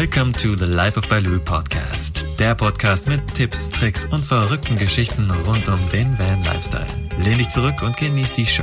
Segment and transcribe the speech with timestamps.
[0.00, 2.38] Welcome to the Life of Baloo Podcast.
[2.38, 6.86] Der Podcast mit Tipps, Tricks und verrückten Geschichten rund um den Van Lifestyle.
[7.18, 8.62] Lehn dich zurück und genieß die Show.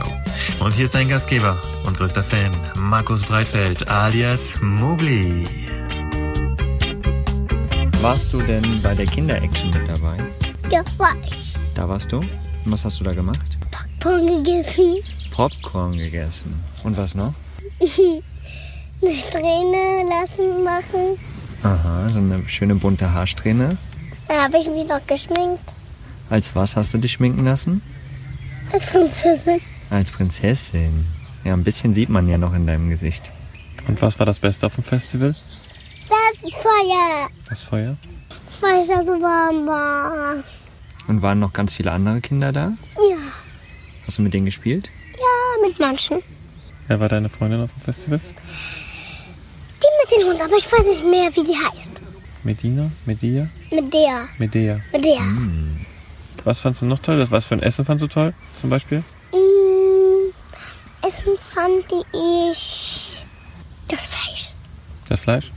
[0.61, 5.45] Und hier ist dein Gastgeber und größter Fan, Markus Breitfeld alias Mugli.
[8.01, 10.15] Warst du denn bei der Kinder-Action mit dabei?
[10.71, 11.53] Ja, war ich.
[11.75, 12.19] Da warst du?
[12.19, 12.31] Und
[12.67, 13.57] was hast du da gemacht?
[13.71, 14.99] Popcorn gegessen.
[15.31, 16.63] Popcorn gegessen.
[16.85, 17.33] Und was noch?
[19.01, 21.17] Eine Strähne lassen machen.
[21.63, 23.77] Aha, so eine schöne bunte Haarsträhne.
[24.27, 25.75] Dann habe ich mich noch geschminkt.
[26.29, 27.81] Als was hast du dich schminken lassen?
[28.71, 29.61] Als Prinzessin.
[29.89, 31.05] Als Prinzessin.
[31.43, 33.31] Ja, ein bisschen sieht man ja noch in deinem Gesicht.
[33.87, 35.35] Und was war das Beste auf dem Festival?
[36.09, 37.29] Das Feuer.
[37.47, 37.95] Das Feuer?
[38.61, 40.43] Weil es da so warm war.
[41.07, 42.73] Und waren noch ganz viele andere Kinder da?
[42.95, 43.17] Ja.
[44.07, 44.89] Hast du mit denen gespielt?
[45.13, 46.21] Ja, mit manchen.
[46.87, 48.19] Wer war deine Freundin auf dem Festival?
[50.09, 52.01] Mit dem Hund, aber ich weiß nicht mehr, wie die heißt.
[52.43, 52.91] Medina?
[53.05, 53.47] Media?
[53.71, 54.27] Mit der.
[54.37, 54.79] Medea.
[54.93, 55.21] Mit der.
[56.43, 57.17] Was fandst du noch toll?
[57.17, 58.99] Das- Was für ein Essen fandst du toll, zum Beispiel?
[59.33, 60.31] Mm,
[61.05, 63.25] Essen fand ich
[63.87, 64.49] das Fleisch.
[65.09, 65.51] Das Fleisch?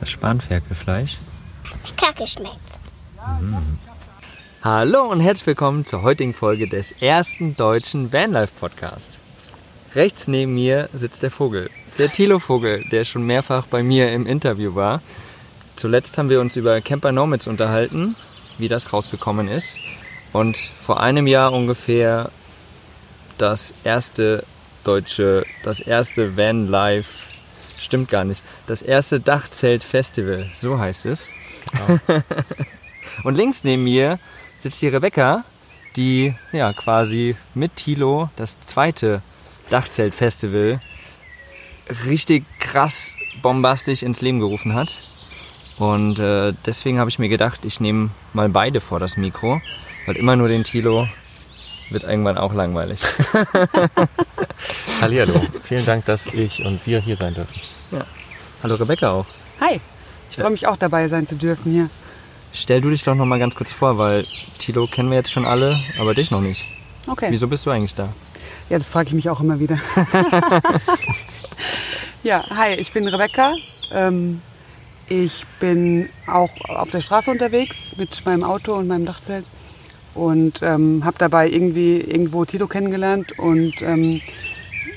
[0.00, 1.16] Das Spanferkelfleisch.
[1.96, 2.54] Kacke schmeckt.
[4.62, 9.20] Hallo und herzlich willkommen zur heutigen Folge des ersten deutschen Vanlife Podcast.
[9.94, 14.26] Rechts neben mir sitzt der Vogel, der Thilo Vogel, der schon mehrfach bei mir im
[14.26, 15.00] Interview war.
[15.76, 18.16] Zuletzt haben wir uns über Camper Nomads unterhalten,
[18.58, 19.78] wie das rausgekommen ist.
[20.32, 22.30] Und vor einem Jahr ungefähr
[23.38, 24.44] das erste
[24.84, 27.10] deutsche, das erste Vanlife,
[27.78, 31.30] stimmt gar nicht, das erste Dachzelt-Festival, so heißt es.
[33.24, 34.18] Und links neben mir
[34.56, 35.44] sitzt die Rebecca,
[35.96, 39.22] die ja quasi mit Tilo das zweite
[39.70, 40.80] Dachzelt-Festival
[42.06, 44.98] richtig krass bombastisch ins Leben gerufen hat.
[45.78, 49.60] Und äh, deswegen habe ich mir gedacht, ich nehme mal beide vor das Mikro,
[50.06, 51.08] weil immer nur den Tilo
[51.90, 53.00] wird irgendwann auch langweilig.
[55.00, 55.40] Hallihallo.
[55.62, 57.60] Vielen Dank, dass ich und wir hier sein dürfen.
[58.62, 59.26] Hallo Rebecca auch.
[59.60, 59.80] Hi,
[60.30, 61.90] ich freue mich auch dabei sein zu dürfen hier.
[62.52, 64.24] Stell du dich doch noch mal ganz kurz vor, weil
[64.58, 66.64] Tilo kennen wir jetzt schon alle, aber dich noch nicht.
[67.06, 67.26] Okay.
[67.28, 68.08] Wieso bist du eigentlich da?
[68.68, 69.78] Ja, das frage ich mich auch immer wieder.
[72.22, 73.54] ja, hi, ich bin Rebecca.
[73.92, 74.40] Ähm,
[75.08, 79.46] ich bin auch auf der Straße unterwegs mit meinem Auto und meinem Dachzelt
[80.14, 84.20] und ähm, habe dabei irgendwie irgendwo Tito kennengelernt und ähm,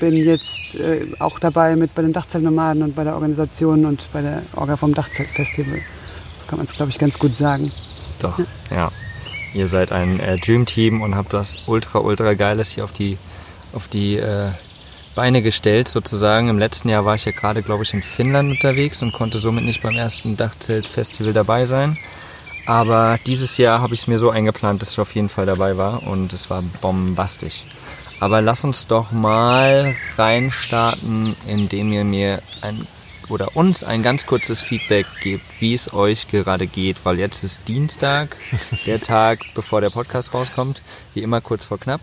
[0.00, 4.22] bin jetzt äh, auch dabei mit bei den Dachzeltnomaden und bei der Organisation und bei
[4.22, 5.80] der Orga vom Dachzeltfestival.
[6.06, 7.70] So kann man es, glaube ich, ganz gut sagen.
[8.20, 8.38] Doch,
[8.70, 8.90] ja.
[9.52, 13.18] Ihr seid ein äh, Dream Team und habt was ultra, ultra Geiles hier auf die,
[13.72, 14.50] auf die äh,
[15.14, 16.48] Beine gestellt, sozusagen.
[16.48, 19.64] Im letzten Jahr war ich ja gerade, glaube ich, in Finnland unterwegs und konnte somit
[19.64, 21.98] nicht beim ersten Dachzelt-Festival dabei sein.
[22.66, 25.76] Aber dieses Jahr habe ich es mir so eingeplant, dass ich auf jeden Fall dabei
[25.76, 27.64] war und es war bombastisch.
[28.20, 32.86] Aber lass uns doch mal reinstarten, indem ihr mir ein
[33.30, 37.66] oder uns ein ganz kurzes Feedback gebt, wie es euch gerade geht, weil jetzt ist
[37.68, 38.36] Dienstag,
[38.86, 40.82] der Tag, bevor der Podcast rauskommt,
[41.14, 42.00] wie immer kurz vor knapp,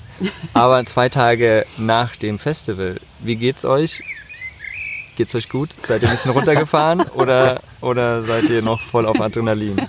[0.54, 3.00] aber zwei Tage nach dem Festival.
[3.20, 4.02] Wie geht's euch?
[5.16, 5.74] Geht's euch gut?
[5.74, 9.88] Seid ihr ein bisschen runtergefahren oder, oder seid ihr noch voll auf Adrenalin?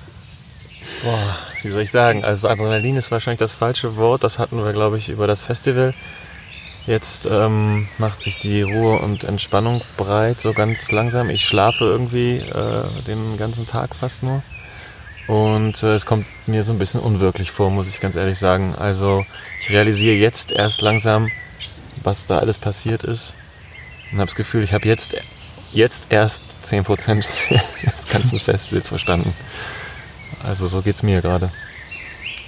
[1.02, 2.24] Boah, wie soll ich sagen?
[2.24, 4.24] Also Adrenalin ist wahrscheinlich das falsche Wort.
[4.24, 5.92] Das hatten wir, glaube ich, über das Festival.
[6.86, 11.28] Jetzt ähm, macht sich die Ruhe und Entspannung breit, so ganz langsam.
[11.28, 14.42] Ich schlafe irgendwie äh, den ganzen Tag fast nur.
[15.26, 18.74] Und äh, es kommt mir so ein bisschen unwirklich vor, muss ich ganz ehrlich sagen.
[18.74, 19.26] Also
[19.60, 21.30] ich realisiere jetzt erst langsam,
[22.02, 23.36] was da alles passiert ist.
[24.10, 25.14] Und habe das Gefühl, ich habe jetzt,
[25.74, 27.28] jetzt erst 10%
[27.84, 29.30] des ganzen Festivals verstanden.
[30.42, 31.50] Also so geht's mir gerade.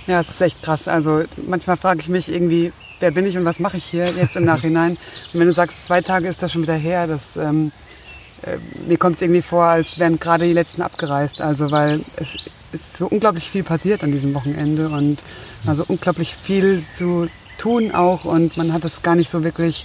[0.07, 0.89] Ja, es ist echt krass.
[0.89, 4.37] Also manchmal frage ich mich irgendwie, wer bin ich und was mache ich hier jetzt
[4.37, 4.93] im Nachhinein?
[4.93, 7.73] Und wenn du sagst, zwei Tage ist das schon wieder her, das, ähm,
[8.43, 8.56] äh,
[8.87, 11.41] mir kommt es irgendwie vor, als wären gerade die letzten abgereist.
[11.41, 12.37] Also weil es
[12.73, 15.19] ist so unglaublich viel passiert an diesem Wochenende und
[15.67, 19.85] also unglaublich viel zu tun auch und man hat es gar nicht so wirklich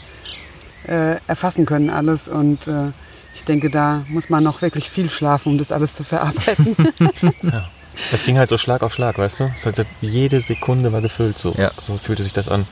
[0.87, 2.91] äh, erfassen können alles und äh,
[3.35, 6.75] ich denke, da muss man noch wirklich viel schlafen, um das alles zu verarbeiten.
[8.11, 9.51] Es ging halt so Schlag auf Schlag, weißt du?
[9.55, 11.53] Es hat, jede Sekunde war gefüllt so.
[11.57, 11.71] Ja.
[11.79, 12.67] So fühlte sich das an.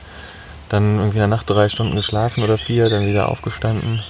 [0.74, 4.02] Dann irgendwie in der Nacht drei Stunden geschlafen oder vier, dann wieder aufgestanden,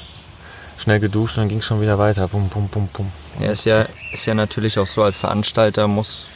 [0.79, 2.27] schnell geduscht, dann ging es schon wieder weiter.
[2.27, 3.13] Bum, bum, bum, bum.
[3.39, 3.85] Ja, ist ja,
[4.15, 6.27] ist ja natürlich auch so, als Veranstalter muss,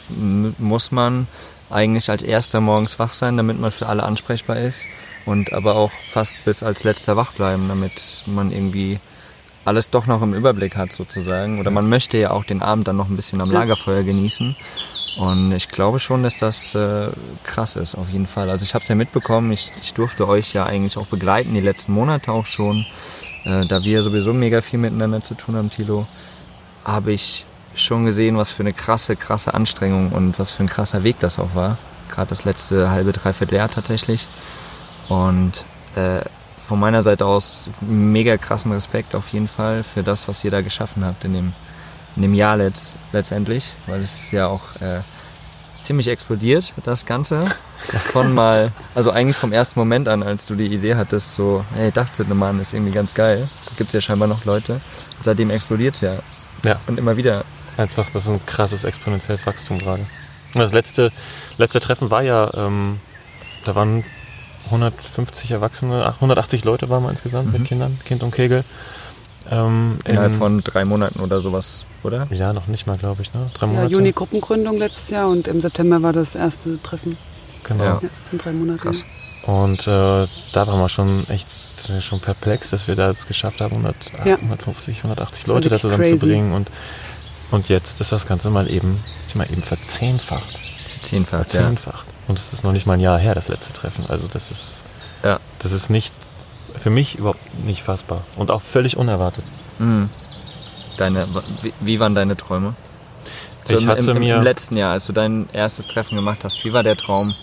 [0.59, 1.25] muss man
[1.71, 4.85] eigentlich als erster morgens wach sein, damit man für alle ansprechbar ist
[5.25, 8.99] und aber auch fast bis als letzter wach bleiben, damit man irgendwie
[9.65, 11.59] alles doch noch im Überblick hat sozusagen.
[11.59, 14.55] Oder man möchte ja auch den Abend dann noch ein bisschen am Lagerfeuer genießen.
[15.19, 17.09] Und ich glaube schon, dass das äh,
[17.43, 18.49] krass ist, auf jeden Fall.
[18.49, 21.59] Also ich habe es ja mitbekommen, ich, ich durfte euch ja eigentlich auch begleiten, die
[21.59, 22.85] letzten Monate auch schon.
[23.43, 26.07] Äh, da wir sowieso mega viel miteinander zu tun haben, Tilo,
[26.85, 27.45] habe ich
[27.75, 31.37] schon gesehen, was für eine krasse, krasse Anstrengung und was für ein krasser Weg das
[31.37, 31.77] auch war.
[32.09, 34.25] Gerade das letzte halbe, dreiviertel Jahr tatsächlich.
[35.09, 35.65] Und
[35.95, 36.21] äh,
[36.65, 40.61] von meiner Seite aus mega krassen Respekt auf jeden Fall für das, was ihr da
[40.61, 41.53] geschaffen habt in dem,
[42.15, 44.99] in dem Jahr letzt, letztendlich, weil es ist ja auch äh,
[45.83, 47.45] ziemlich explodiert, das Ganze.
[48.11, 51.91] Von mal, also eigentlich vom ersten Moment an, als du die Idee hattest, so, hey,
[51.91, 53.47] Dachzittermann ist irgendwie ganz geil.
[53.65, 54.73] Da gibt es ja scheinbar noch Leute.
[54.73, 56.19] Und seitdem explodiert es ja.
[56.63, 56.79] Ja.
[56.87, 57.45] Und immer wieder.
[57.77, 60.05] Einfach, das ist ein krasses exponentielles Wachstum gerade.
[60.53, 61.11] Das letzte,
[61.57, 62.99] letzte Treffen war ja, ähm,
[63.63, 64.03] da waren
[64.65, 68.65] 150 Erwachsene, ach, 180 Leute waren wir insgesamt mit Kindern, Kind und Kegel.
[69.49, 72.27] Ähm, Innerhalb in- von drei Monaten oder sowas, oder?
[72.31, 73.49] Ja, noch nicht mal, glaube ich, ne?
[73.53, 73.91] Drei Ja, Monate.
[73.91, 77.17] Juni Gruppengründung letztes Jahr und im September war das erste Treffen.
[77.63, 77.83] Genau.
[77.83, 77.99] Ja.
[78.01, 78.79] Ja, das sind drei Monate.
[78.79, 79.03] Krass.
[79.45, 81.47] Und äh, da waren wir schon echt
[82.01, 84.35] schon perplex, dass wir das geschafft haben, 100, Ja.
[84.35, 86.53] 150, 180 Das war Leute da zusammenzubringen.
[86.53, 86.69] Und,
[87.51, 90.59] und jetzt ist das Ganze mal eben, ist mal eben verzehnfacht.
[91.01, 91.43] Zehnfach, ja.
[91.45, 92.05] Verzehnfacht.
[92.27, 94.05] Und es ist noch nicht mal ein Jahr her, das letzte Treffen.
[94.09, 94.83] Also das ist,
[95.23, 95.39] Ja.
[95.59, 96.13] das ist nicht,
[96.77, 98.23] für mich überhaupt nicht fassbar.
[98.35, 99.45] Und auch völlig unerwartet.
[99.79, 100.09] Mhm.
[100.99, 101.27] Deine,
[101.81, 102.73] wie, waren deine Träume?
[103.65, 106.15] So Ich im, hatte im, im, mir- Im letzten Jahr, als du dein erstes Treffen
[106.15, 107.33] gemacht hast, wie war der Traum?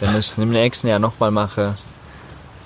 [0.00, 1.76] Wenn ich es im nächsten Jahr nochmal mache,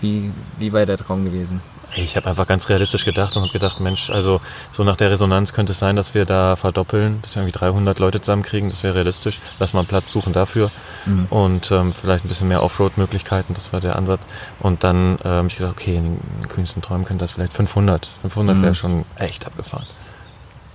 [0.01, 1.61] wie, wie war der Traum gewesen?
[1.97, 4.41] Ich habe einfach ganz realistisch gedacht und habe gedacht, Mensch, also
[4.73, 7.99] so nach der Resonanz könnte es sein, dass wir da verdoppeln, dass wir irgendwie 300
[7.99, 9.41] Leute zusammenkriegen, das wäre realistisch.
[9.59, 10.71] Lass mal einen Platz suchen dafür
[11.07, 11.27] Mhm.
[11.31, 14.29] und ähm, vielleicht ein bisschen mehr Offroad-Möglichkeiten, das war der Ansatz.
[14.61, 18.07] Und dann ähm, hab ich gedacht, okay, in den kühnsten Träumen könnte das vielleicht 500.
[18.21, 18.63] 500 Mhm.
[18.63, 19.87] wäre schon echt abgefahren.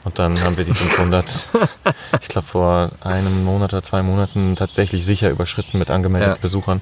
[0.06, 1.50] Und dann haben wir die 500,
[2.22, 6.42] ich glaube vor einem Monat oder zwei Monaten tatsächlich sicher überschritten mit angemeldeten Ja.
[6.42, 6.82] Besuchern.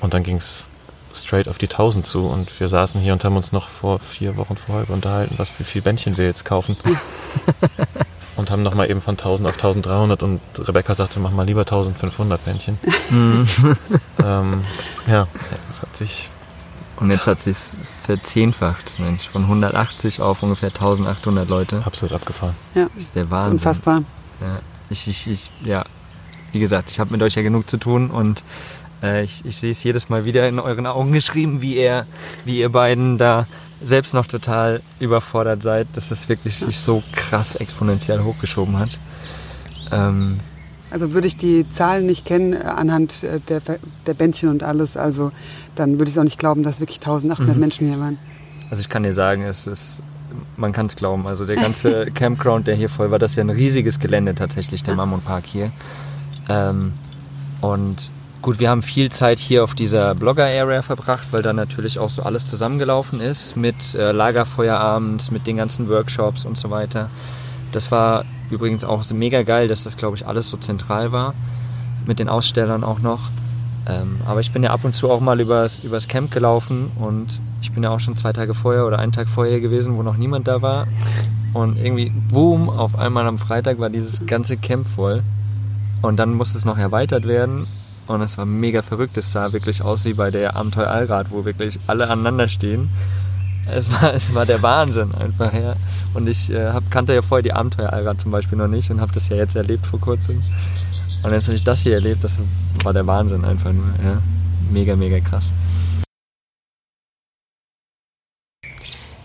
[0.00, 0.66] Und dann ging es
[1.12, 4.36] straight auf die 1000 zu und wir saßen hier und haben uns noch vor vier
[4.36, 6.76] Wochen vorher unterhalten, was für viel Bändchen wir jetzt kaufen.
[8.36, 12.44] und haben nochmal eben von 1000 auf 1300 und Rebecca sagte, mach mal lieber 1500
[12.44, 12.78] Bändchen.
[13.10, 13.46] Mhm.
[14.24, 14.64] ähm,
[15.06, 15.26] ja,
[15.70, 16.28] das hat sich
[17.00, 17.56] Und jetzt hat es sich
[18.02, 21.82] verzehnfacht, Mensch, von 180 auf ungefähr 1800 Leute.
[21.84, 22.54] absolut abgefahren.
[22.74, 23.52] Ja, Das ist der das ist Wahnsinn.
[23.52, 24.02] unfassbar.
[24.40, 24.58] Ja,
[24.90, 25.84] ich, ich, ich, ja,
[26.52, 28.42] wie gesagt, ich habe mit euch ja genug zu tun und
[29.02, 32.06] äh, ich, ich sehe es jedes Mal wieder in euren Augen geschrieben, wie ihr,
[32.44, 33.46] wie ihr beiden da
[33.82, 38.98] selbst noch total überfordert seid, dass es wirklich sich so krass exponentiell hochgeschoben hat.
[39.90, 40.40] Ähm,
[40.90, 43.60] Also würde ich die Zahlen nicht kennen äh, anhand äh, der,
[44.06, 45.30] der Bändchen und alles, also
[45.76, 47.60] dann würde ich auch nicht glauben, dass wirklich 1800 Mhm.
[47.60, 48.18] Menschen hier waren.
[48.70, 50.02] also ich kann dir sagen, es ist,
[50.56, 51.26] man kann es glauben.
[51.26, 54.82] Also der ganze Campground, der hier voll war, das ist ja ein riesiges Gelände tatsächlich,
[54.82, 55.70] der Mammon Park hier.
[56.48, 56.92] Ähm,
[57.60, 62.10] und gut, wir haben viel Zeit hier auf dieser Blogger-Area verbracht, weil da natürlich auch
[62.10, 67.10] so alles zusammengelaufen ist mit äh, Lagerfeuerabend, mit den ganzen Workshops und so weiter.
[67.72, 71.34] Das war übrigens auch mega geil, dass das, glaube ich, alles so zentral war.
[72.06, 73.30] Mit den Ausstellern auch noch.
[73.86, 77.40] Ähm, aber ich bin ja ab und zu auch mal übers, übers Camp gelaufen und
[77.62, 80.16] ich bin ja auch schon zwei Tage vorher oder einen Tag vorher gewesen, wo noch
[80.16, 80.86] niemand da war.
[81.52, 85.22] Und irgendwie, boom, auf einmal am Freitag war dieses ganze Camp voll.
[86.02, 87.66] Und dann musste es noch erweitert werden.
[88.06, 89.16] Und es war mega verrückt.
[89.16, 92.90] Es sah wirklich aus wie bei der Abenteuer Allrad, wo wirklich alle aneinander stehen.
[93.72, 95.76] Es war, es war der Wahnsinn einfach, ja.
[96.14, 99.00] Und ich äh, hab, kannte ja vorher die Abenteuer Allrad zum Beispiel noch nicht und
[99.00, 100.42] habe das ja jetzt erlebt vor kurzem.
[101.22, 102.42] Und jetzt habe ich das hier erlebt, das
[102.82, 104.22] war der Wahnsinn einfach nur, ja.
[104.70, 105.52] Mega, mega krass.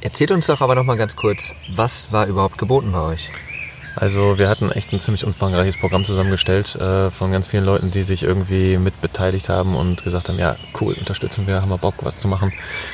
[0.01, 3.31] Erzählt uns doch aber noch mal ganz kurz, was war überhaupt geboten bei euch?
[3.95, 8.03] Also wir hatten echt ein ziemlich umfangreiches Programm zusammengestellt äh, von ganz vielen Leuten, die
[8.03, 11.95] sich irgendwie mit beteiligt haben und gesagt haben, ja cool, unterstützen wir, haben wir Bock,
[12.01, 12.51] was zu machen.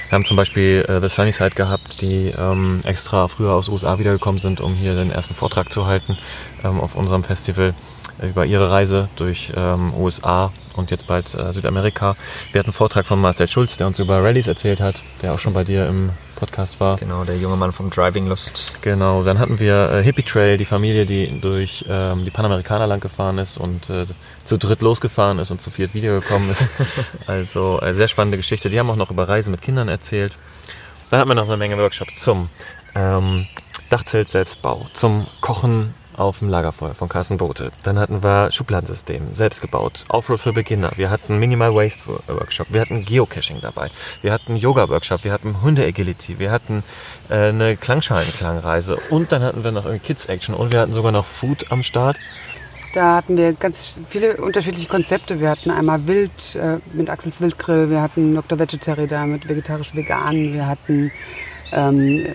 [0.09, 4.39] Wir haben zum Beispiel äh, The Sunnyside gehabt, die ähm, extra früher aus USA wiedergekommen
[4.39, 6.17] sind, um hier den ersten Vortrag zu halten
[6.63, 7.73] ähm, auf unserem Festival
[8.21, 12.15] äh, über ihre Reise durch ähm, USA und jetzt bald äh, Südamerika.
[12.51, 15.39] Wir hatten einen Vortrag von Marcel Schulz, der uns über Rallyes erzählt hat, der auch
[15.39, 16.97] schon bei dir im Podcast war.
[16.97, 18.73] Genau, der junge Mann vom Driving Lust.
[18.81, 22.99] Genau, dann hatten wir äh, Hippie Trail, die Familie, die durch ähm, die Panamerikaner lang
[22.99, 24.07] gefahren ist und äh,
[24.43, 26.67] zu dritt losgefahren ist und zu viert wiedergekommen ist.
[27.27, 28.71] also äh, sehr spannende Geschichte.
[28.71, 30.35] Die haben auch noch über Reisen mit Kindern erzählt.
[31.11, 32.49] Dann hatten wir noch eine Menge Workshops zum
[32.95, 33.45] ähm,
[33.89, 37.71] Dachzelt-Selbstbau, zum Kochen auf dem Lagerfeuer von Carsten Bote.
[37.83, 40.05] Dann hatten wir Schubladensystem, selbst gebaut.
[40.09, 40.91] Offroad für Beginner.
[40.95, 42.67] Wir hatten Minimal Waste Workshop.
[42.69, 43.89] Wir hatten Geocaching dabei.
[44.21, 45.23] Wir hatten Yoga Workshop.
[45.23, 46.39] Wir hatten Hunde Agility.
[46.39, 46.83] Wir hatten
[47.29, 48.97] äh, eine Klangschalenklangreise.
[49.09, 50.55] Und dann hatten wir noch Kids Action.
[50.55, 52.17] Und wir hatten sogar noch Food am Start.
[52.93, 55.39] Da hatten wir ganz viele unterschiedliche Konzepte.
[55.39, 58.59] Wir hatten einmal Wild äh, mit Axels Wildgrill, wir hatten Dr.
[58.59, 61.11] Vegetary da mit vegetarisch-vegan, wir hatten
[61.71, 62.25] ähm,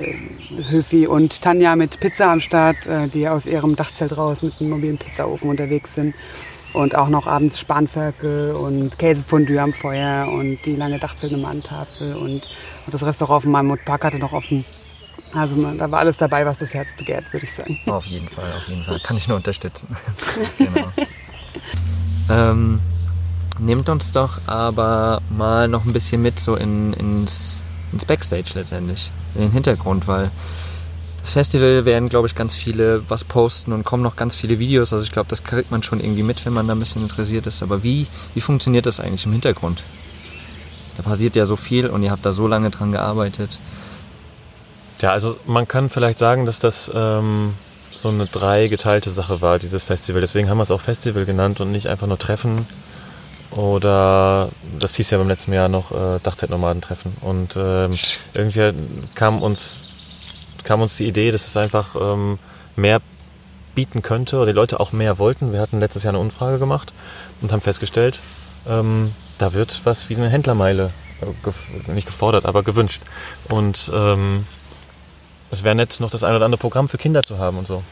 [0.71, 4.71] Höfi und Tanja mit Pizza am Start, äh, die aus ihrem Dachzelt raus mit einem
[4.71, 6.15] mobilen Pizzaofen unterwegs sind.
[6.73, 12.43] Und auch noch abends Spanferkel und Käsefondue am Feuer und die lange Dachzeltnummern-Tafel und,
[12.85, 14.65] und das Restaurant von meinem Park hatte noch offen.
[15.33, 17.79] Also man, da war alles dabei, was das Herz begehrt, würde ich sagen.
[17.87, 19.01] Auf jeden Fall, auf jeden Fall.
[19.01, 19.89] Kann ich nur unterstützen.
[20.59, 20.89] genau.
[22.31, 22.81] ähm,
[23.59, 27.63] nehmt uns doch aber mal noch ein bisschen mit so in, ins,
[27.93, 30.31] ins Backstage letztendlich, in den Hintergrund, weil
[31.21, 34.93] das Festival werden, glaube ich, ganz viele was posten und kommen noch ganz viele Videos.
[34.93, 37.49] Also ich glaube, das kriegt man schon irgendwie mit, wenn man da ein bisschen interessiert
[37.49, 37.65] ist.
[37.65, 39.83] Aber wie, wie funktioniert das eigentlich im Hintergrund?
[40.97, 43.59] Da passiert ja so viel und ihr habt da so lange dran gearbeitet.
[45.01, 47.55] Ja, also man kann vielleicht sagen, dass das ähm,
[47.91, 50.21] so eine dreigeteilte Sache war, dieses Festival.
[50.21, 52.67] Deswegen haben wir es auch Festival genannt und nicht einfach nur Treffen.
[53.51, 57.17] Oder das hieß ja beim letzten Jahr noch äh, Dachzeitnomaden-Treffen.
[57.21, 57.93] Und ähm,
[58.35, 58.73] irgendwie
[59.15, 59.85] kam uns,
[60.65, 62.39] kam uns die Idee, dass es einfach ähm,
[62.75, 63.01] mehr
[63.75, 65.53] bieten könnte oder die Leute auch mehr wollten.
[65.53, 66.93] Wir hatten letztes Jahr eine Umfrage gemacht
[67.41, 68.21] und haben festgestellt,
[68.67, 73.03] ähm, da wird was wie eine Händlermeile, äh, nicht gefordert, aber gewünscht.
[73.49, 74.47] Und ähm,
[75.51, 77.83] es wäre nett, noch das ein oder andere Programm für Kinder zu haben und so.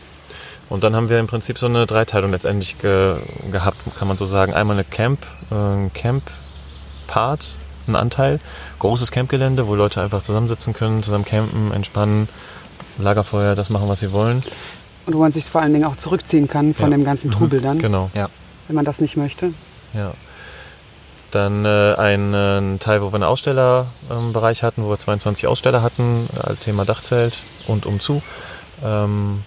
[0.71, 3.17] Und dann haben wir im Prinzip so eine Dreiteilung letztendlich ge
[3.53, 4.55] gehabt, kann man so sagen.
[4.55, 7.53] Einmal eine Camp, äh, ein Camp-Part,
[7.87, 8.41] ein Anteil,
[8.79, 12.29] großes Campgelände, wo Leute einfach zusammensitzen können, zusammen campen, entspannen,
[12.99, 14.43] Lagerfeuer, das machen, was sie wollen.
[15.07, 16.97] Und wo man sich vor allen Dingen auch zurückziehen kann von Ja.
[16.97, 18.11] dem ganzen Trubel dann, Genau.
[18.15, 18.29] Ja.
[18.69, 19.53] wenn man das nicht möchte.
[19.93, 20.13] Ja.
[21.31, 26.29] Dann äh, ein, äh, Teil, wo wir einen Ausstellerbereich hatten, wo wir 22 Aussteller hatten,
[26.43, 28.23] äh, Thema Dachzelt und umzu,
[28.85, 29.43] ähm,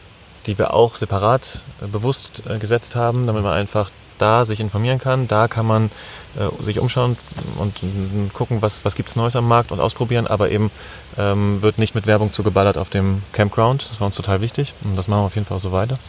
[0.48, 5.00] die wir auch separat äh, bewusst äh, gesetzt haben, damit man einfach da sich informieren
[5.00, 5.28] kann.
[5.28, 5.92] Da kann man
[6.38, 7.18] äh, sich umschauen
[7.58, 10.72] und mm, gucken, was, was gibt es Neues am Markt und ausprobieren, aber eben
[11.18, 13.88] ähm, wird nicht mit Werbung zugeballert auf dem Campground.
[13.90, 16.00] Das war uns total wichtig und das machen wir auf jeden Fall auch so weiter.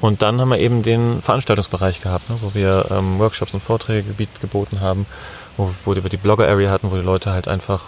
[0.00, 4.12] Und dann haben wir eben den Veranstaltungsbereich gehabt, ne, wo wir ähm, Workshops und Vorträge
[4.40, 5.06] geboten haben,
[5.56, 7.82] wo, wo wir die Blogger-Area hatten, wo die Leute halt einfach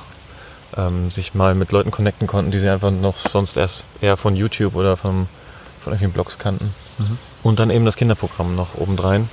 [0.77, 4.37] ähm, sich mal mit Leuten connecten konnten, die sie einfach noch sonst erst eher von
[4.37, 5.27] YouTube oder vom,
[5.83, 6.75] von irgendwelchen Blogs kannten.
[6.99, 7.19] Mhm.
[7.43, 9.29] Und dann eben das Kinderprogramm noch obendrein,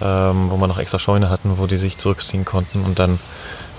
[0.00, 3.18] ähm, wo wir noch extra Scheune hatten, wo die sich zurückziehen konnten und dann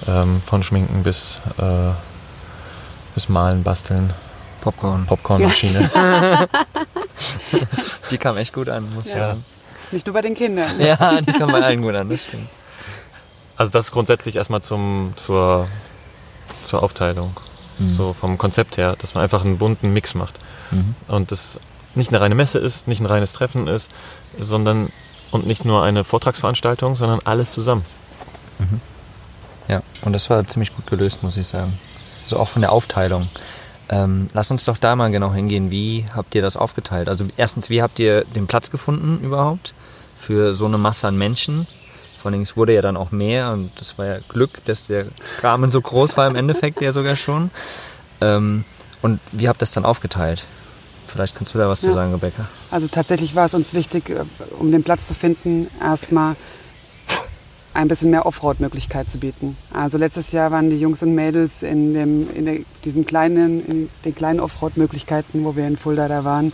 [0.08, 1.92] ähm, von Schminken bis, äh,
[3.16, 4.14] bis Malen, Basteln,
[4.62, 5.06] Popcorn.
[5.06, 5.90] Popcornmaschine.
[8.12, 9.30] Die kam echt gut an, muss ich Ja.
[9.30, 9.46] sagen.
[9.92, 10.80] Nicht nur bei den Kindern.
[10.82, 12.50] Ja, die kam bei allen gut an, das stimmt.
[13.56, 15.68] Also das grundsätzlich erstmal zum, zur,
[16.68, 17.40] zur Aufteilung.
[17.80, 17.92] Mhm.
[17.92, 20.40] So vom Konzept her, dass man einfach einen bunten Mix macht.
[20.72, 20.96] Mhm.
[21.08, 21.60] Und das
[21.96, 23.92] nicht eine reine Messe ist, nicht ein reines Treffen ist,
[24.38, 24.92] sondern
[25.32, 27.86] und nicht nur eine Vortragsveranstaltung, sondern alles zusammen.
[29.68, 31.78] Ja, und das war ziemlich gut gelöst, muss ich sagen.
[32.26, 33.30] So auch von der Aufteilung.
[33.90, 35.72] Ähm, lass uns doch da mal genau hingehen.
[35.72, 37.08] Wie habt ihr das aufgeteilt?
[37.10, 39.74] Also erstens, wie habt ihr den Platz gefunden überhaupt
[40.18, 41.68] für so eine Masse an Menschen?
[42.22, 45.06] Vor allem, es wurde ja dann auch mehr und das war ja Glück, dass der
[45.42, 47.52] Rahmen so groß war im Endeffekt ja sogar schon.
[48.22, 48.64] Ähm,
[49.02, 50.44] und wie habt ihr das dann aufgeteilt?
[51.06, 51.94] Vielleicht kannst du da was zu Ja.
[51.94, 52.48] sagen, Rebecca.
[52.72, 54.24] Also tatsächlich war es uns wichtig, äh,
[54.60, 56.36] um den Platz zu finden, erstmal
[57.74, 59.56] ein bisschen mehr Offroad-Möglichkeit zu bieten.
[59.72, 63.90] Also letztes Jahr waren die Jungs und Mädels in, dem, in der, diesem kleinen, in
[64.04, 66.52] den kleinen Offroad-Möglichkeiten, wo wir in Fulda da waren,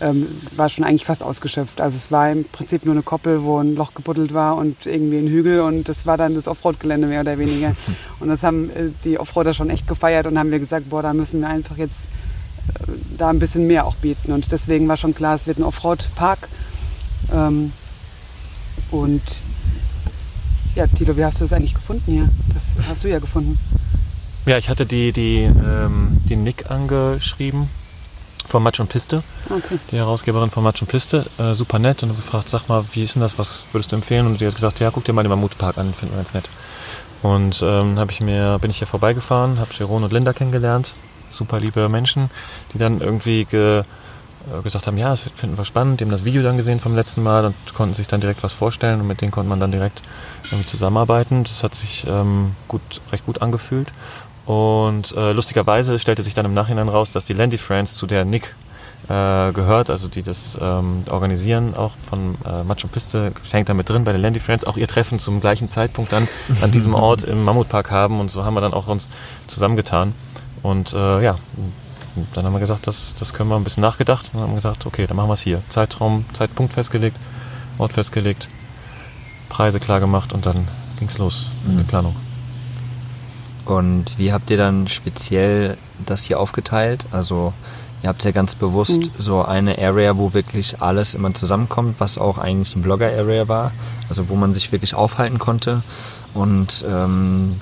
[0.00, 0.26] ähm,
[0.56, 1.80] war schon eigentlich fast ausgeschöpft.
[1.80, 5.18] Also es war im Prinzip nur eine Koppel, wo ein Loch gebuddelt war und irgendwie
[5.18, 7.74] ein Hügel und das war dann das Offroad-Gelände mehr oder weniger.
[8.20, 11.12] Und das haben äh, die Offroader schon echt gefeiert und haben wir gesagt, boah, da
[11.12, 11.94] müssen wir einfach jetzt
[12.80, 14.32] äh, da ein bisschen mehr auch bieten.
[14.32, 16.48] Und deswegen war schon klar, es wird ein Offroad-Park.
[17.32, 17.72] Ähm,
[18.90, 19.22] und
[20.74, 22.28] ja, Tilo, wie hast du das eigentlich gefunden hier?
[22.52, 23.58] Das hast du ja gefunden.
[24.46, 27.68] Ja, ich hatte die, die, ähm, die Nick angeschrieben
[28.48, 29.78] von Matsch und Piste, Okay.
[29.90, 31.26] die Herausgeberin von Matsch und Piste.
[31.38, 34.26] Äh, super nett und gefragt, sag mal, wie ist denn das, was würdest du empfehlen?
[34.26, 36.48] Und die hat gesagt, ja, guck dir mal den Mammutpark an, finden wir ganz nett.
[37.22, 40.94] Und ähm, hab ich mir, bin ich hier vorbeigefahren, habe Sharon und Linda kennengelernt,
[41.30, 42.30] super liebe Menschen,
[42.72, 46.24] die dann irgendwie ge, äh, gesagt haben, ja, das finden wir spannend, die haben das
[46.24, 49.20] Video dann gesehen vom letzten Mal und konnten sich dann direkt was vorstellen und mit
[49.20, 50.00] denen konnte man dann direkt
[50.44, 51.42] irgendwie zusammenarbeiten.
[51.44, 52.80] Das hat sich ähm, gut,
[53.12, 53.92] recht gut angefühlt.
[54.48, 58.24] Und äh, lustigerweise stellte sich dann im Nachhinein raus, dass die Landy Friends, zu der
[58.24, 58.54] Nick
[59.06, 63.90] äh, gehört, also die das ähm, organisieren, auch von äh, Macho Piste, hängt da mit
[63.90, 66.26] drin bei den Landy Friends, auch ihr Treffen zum gleichen Zeitpunkt dann
[66.62, 69.10] an diesem Ort im Mammutpark haben und so haben wir dann auch uns
[69.48, 70.14] zusammengetan.
[70.62, 71.36] Und äh, ja,
[72.32, 75.06] dann haben wir gesagt, das, das können wir ein bisschen nachgedacht und haben gesagt, okay,
[75.06, 75.60] dann machen wir es hier.
[75.68, 77.18] Zeitraum, Zeitpunkt festgelegt,
[77.76, 78.48] Ort festgelegt,
[79.50, 80.66] Preise klar gemacht und dann
[80.98, 81.78] ging es los mit Mhm.
[81.80, 82.16] der Planung.
[83.68, 87.04] Und wie habt ihr dann speziell das hier aufgeteilt?
[87.12, 87.52] Also
[88.02, 89.10] ihr habt ja ganz bewusst Mhm.
[89.18, 93.72] so eine Area, wo wirklich alles immer zusammenkommt, was auch eigentlich ein Blogger-Area war,
[94.08, 95.82] also wo man sich wirklich aufhalten konnte.
[96.34, 97.60] Und ähm,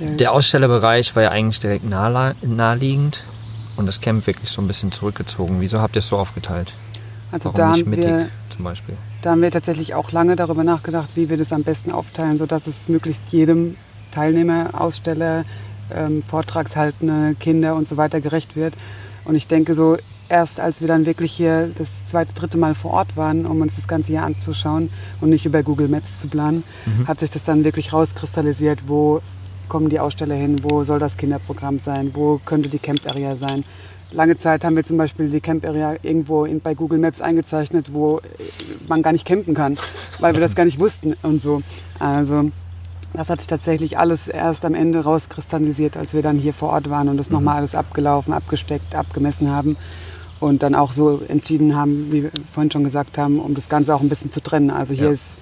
[0.00, 3.24] der Ausstellerbereich war ja eigentlich direkt nahe, naheliegend
[3.76, 5.60] und das Camp wirklich so ein bisschen zurückgezogen.
[5.60, 6.72] Wieso habt ihr es so aufgeteilt?
[7.32, 8.96] Also Warum da nicht mittig wir, zum Beispiel?
[9.22, 12.66] da haben wir tatsächlich auch lange darüber nachgedacht, wie wir das am besten aufteilen, sodass
[12.66, 13.76] es möglichst jedem
[14.16, 15.44] Teilnehmer, Aussteller,
[15.94, 18.72] ähm, Vortragshaltende, Kinder und so weiter gerecht wird.
[19.26, 19.98] Und ich denke so,
[20.30, 23.76] erst als wir dann wirklich hier das zweite, dritte Mal vor Ort waren, um uns
[23.76, 24.88] das Ganze hier anzuschauen
[25.20, 26.64] und nicht über Google Maps zu planen,
[27.06, 29.20] hat sich das dann wirklich rauskristallisiert, wo
[29.68, 33.64] kommen die Aussteller hin, wo soll das Kinderprogramm sein, wo könnte die Camp Area sein.
[34.12, 37.92] Lange Zeit haben wir zum Beispiel die Camp Area irgendwo in, bei Google Maps eingezeichnet,
[37.92, 38.20] wo
[38.88, 39.76] man gar nicht campen kann,
[40.20, 41.62] weil wir das gar nicht wussten und so.
[41.98, 42.50] Also
[43.14, 46.90] das hat sich tatsächlich alles erst am Ende rauskristallisiert, als wir dann hier vor Ort
[46.90, 49.76] waren und das nochmal alles abgelaufen, abgesteckt, abgemessen haben
[50.40, 53.94] und dann auch so entschieden haben, wie wir vorhin schon gesagt haben, um das Ganze
[53.94, 54.70] auch ein bisschen zu trennen.
[54.70, 55.12] Also hier Ja.
[55.12, 55.36] ist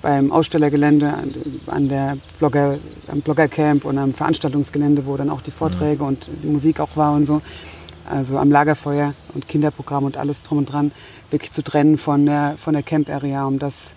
[0.00, 1.34] beim Ausstellergelände an,
[1.66, 6.46] an der Blogger, am Bloggercamp und am Veranstaltungsgelände, wo dann auch die Vorträge und die
[6.46, 7.42] Musik auch war und so.
[8.08, 10.92] Also am Lagerfeuer und Kinderprogramm und alles drum und dran,
[11.30, 13.92] wirklich zu trennen von der, von der Camp Area, um das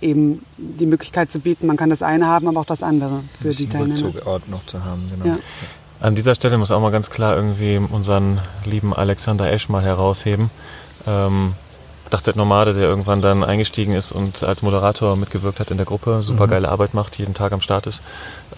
[0.00, 3.50] eben die Möglichkeit zu bieten, man kann das eine haben, aber auch das andere für
[3.50, 4.02] die Teilnehmer.
[4.02, 5.36] Rückzugort noch zu haben, genau.
[5.36, 5.40] Ja.
[6.00, 10.50] An dieser Stelle muss auch mal ganz klar irgendwie unseren lieben Alexander Esch mal herausheben.
[11.06, 11.54] Ähm,
[12.10, 16.46] Dachzeit-Nomade, der irgendwann dann eingestiegen ist und als Moderator mitgewirkt hat in der Gruppe, super
[16.46, 18.02] geile Arbeit macht, jeden Tag am Start ist,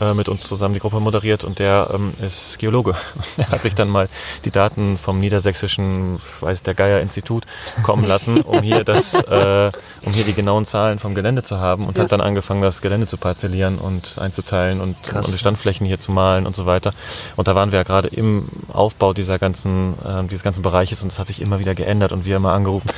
[0.00, 2.94] äh, mit uns zusammen die Gruppe moderiert und der ähm, ist Geologe.
[3.36, 4.08] er hat sich dann mal
[4.44, 7.44] die Daten vom niedersächsischen, weiß der Geier Institut
[7.82, 9.70] kommen lassen, um hier das, äh,
[10.04, 12.04] um hier die genauen Zahlen vom Gelände zu haben und Ja.
[12.04, 15.26] hat dann angefangen, das Gelände zu parzellieren und einzuteilen und, Krass.
[15.26, 16.92] und die Standflächen hier zu malen und so weiter.
[17.36, 21.12] Und da waren wir ja gerade im Aufbau dieser ganzen, äh, dieses ganzen Bereiches und
[21.12, 22.90] es hat sich immer wieder geändert und wir haben mal angerufen,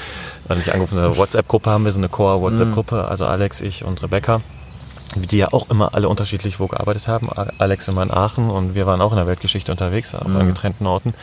[0.48, 4.40] äh, nicht angerufen, eine WhatsApp-Gruppe haben wir, so eine Core-WhatsApp-Gruppe, also Alex, ich und Rebecca,
[5.14, 7.28] die ja auch immer alle unterschiedlich wo gearbeitet haben.
[7.58, 10.86] Alex immer in Aachen und wir waren auch in der Weltgeschichte unterwegs, auch an getrennten
[10.86, 11.14] Orten.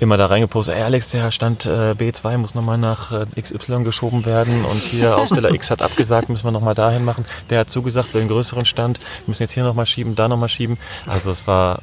[0.00, 4.24] Immer da reingepostet, ey Alex, der Stand äh, B2 muss nochmal nach äh, XY geschoben
[4.24, 7.26] werden und hier Aussteller X hat abgesagt, müssen wir nochmal dahin machen.
[7.50, 10.48] Der hat zugesagt, will einen größeren Stand, wir müssen jetzt hier nochmal schieben, da nochmal
[10.48, 10.78] schieben.
[11.06, 11.82] Also es war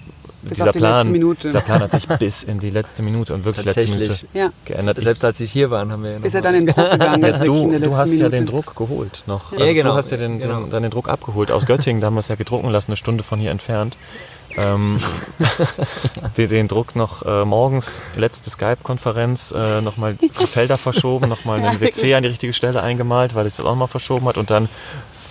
[0.50, 1.48] Bis dieser auf die Plan, letzte Minute.
[1.48, 4.24] dieser Plan hat sich bis in die letzte Minute und wirklich letzte Tatsächlich.
[4.34, 5.02] Minute Ja, geändert.
[5.02, 6.92] Selbst als ich hier waren, haben wir ja noch ist er dann in den Druck
[6.92, 7.22] gegangen.
[7.24, 8.30] Ja, du, du hast ja Minute.
[8.32, 9.52] den Druck geholt noch.
[9.54, 9.90] Ja, Also genau.
[9.92, 10.62] Du hast ja den, Genau.
[10.62, 12.98] den, dann den Druck abgeholt aus Göttingen, da haben wir es ja gedrucken lassen, eine
[12.98, 13.98] Stunde von hier entfernt.
[14.56, 15.00] Ähm,
[16.38, 21.80] den, den Druck noch äh, morgens, letzte Skype-Konferenz, äh, nochmal die Felder verschoben, nochmal einen
[21.80, 24.70] WC an die richtige Stelle eingemalt, weil es das auch nochmal verschoben hat und dann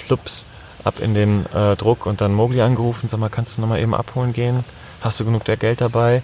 [0.07, 0.47] flups
[0.85, 3.95] ab in den äh, Druck und dann Mogli angerufen, sag mal, kannst du nochmal eben
[3.95, 4.65] abholen gehen?
[5.01, 6.23] Hast du genug der Geld dabei?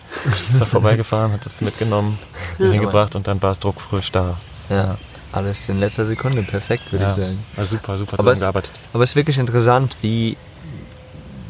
[0.48, 2.18] Ist er vorbeigefahren, hat es mitgenommen,
[2.56, 4.38] hier hingebracht und dann war es druckfrisch da.
[4.68, 4.96] Ja,
[5.30, 6.42] alles in letzter Sekunde.
[6.42, 7.44] Perfekt, würde Ja, ich sagen.
[7.56, 8.42] war super, super Aber es-.
[8.42, 8.62] Aber
[8.94, 10.36] es ist wirklich interessant, wie,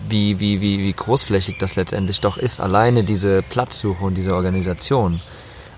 [0.08, 2.60] wie, wie, wie, wie großflächig das letztendlich doch ist.
[2.60, 5.20] Alleine diese Platzsuche und diese Organisation.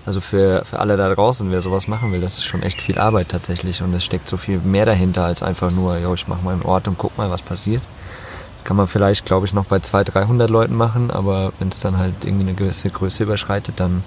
[0.05, 2.99] Also für, für alle da draußen, wer sowas machen will, das ist schon echt viel
[2.99, 3.81] Arbeit tatsächlich.
[3.81, 6.61] Und es steckt so viel mehr dahinter als einfach nur, jo, ich mach mal einen
[6.61, 7.81] Ort und guck mal, was passiert.
[8.65, 11.97] Kann man vielleicht, glaube ich, noch bei 200, 300 Leuten machen, aber wenn es dann
[11.97, 14.03] halt irgendwie eine gewisse Größe überschreitet, dann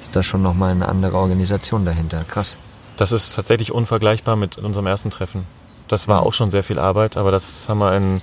[0.00, 2.24] ist da schon nochmal eine andere Organisation dahinter.
[2.26, 2.56] Krass.
[2.96, 5.44] Das ist tatsächlich unvergleichbar mit unserem ersten Treffen.
[5.88, 8.20] Das war auch schon sehr viel Arbeit, aber das haben wir in,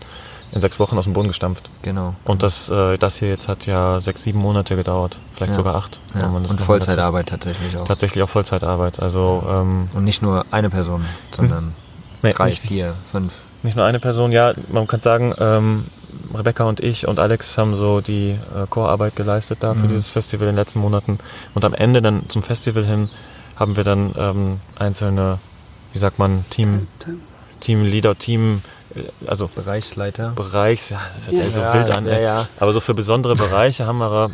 [0.52, 1.70] in sechs Wochen aus dem Boden gestampft.
[1.84, 2.16] Genau.
[2.26, 5.56] Und das, äh, das hier jetzt hat ja sechs, sieben Monate gedauert, vielleicht Ja.
[5.56, 6.00] sogar acht.
[6.14, 6.28] Ja.
[6.28, 7.86] Und Vollzeitarbeit tatsächlich auch.
[7.86, 9.00] Tatsächlich auch Vollzeitarbeit.
[9.00, 11.74] Also ähm, Und nicht nur eine Person, sondern
[12.24, 13.34] nee, drei, nicht, vier, fünf.
[13.66, 14.32] Nicht nur eine Person.
[14.32, 15.86] Ja, man kann sagen, ähm,
[16.34, 19.90] Rebecca und ich und Alex haben so die äh, Chorarbeit geleistet da für Mhm.
[19.90, 21.20] dieses Festival in den letzten Monaten.
[21.54, 23.10] Und am Ende dann zum Festival hin
[23.58, 25.40] haben wir dann ähm, einzelne,
[25.94, 26.88] wie sagt man, Team,
[27.60, 28.62] Teamleader, Team,
[28.96, 30.32] äh, also Bereichsleiter.
[30.36, 31.52] Bereichs, ja, das hört sich Ja.
[31.52, 32.24] so Ja, wild an, ja, ey.
[32.24, 32.48] ja.
[32.60, 34.32] aber so für besondere Bereiche haben wir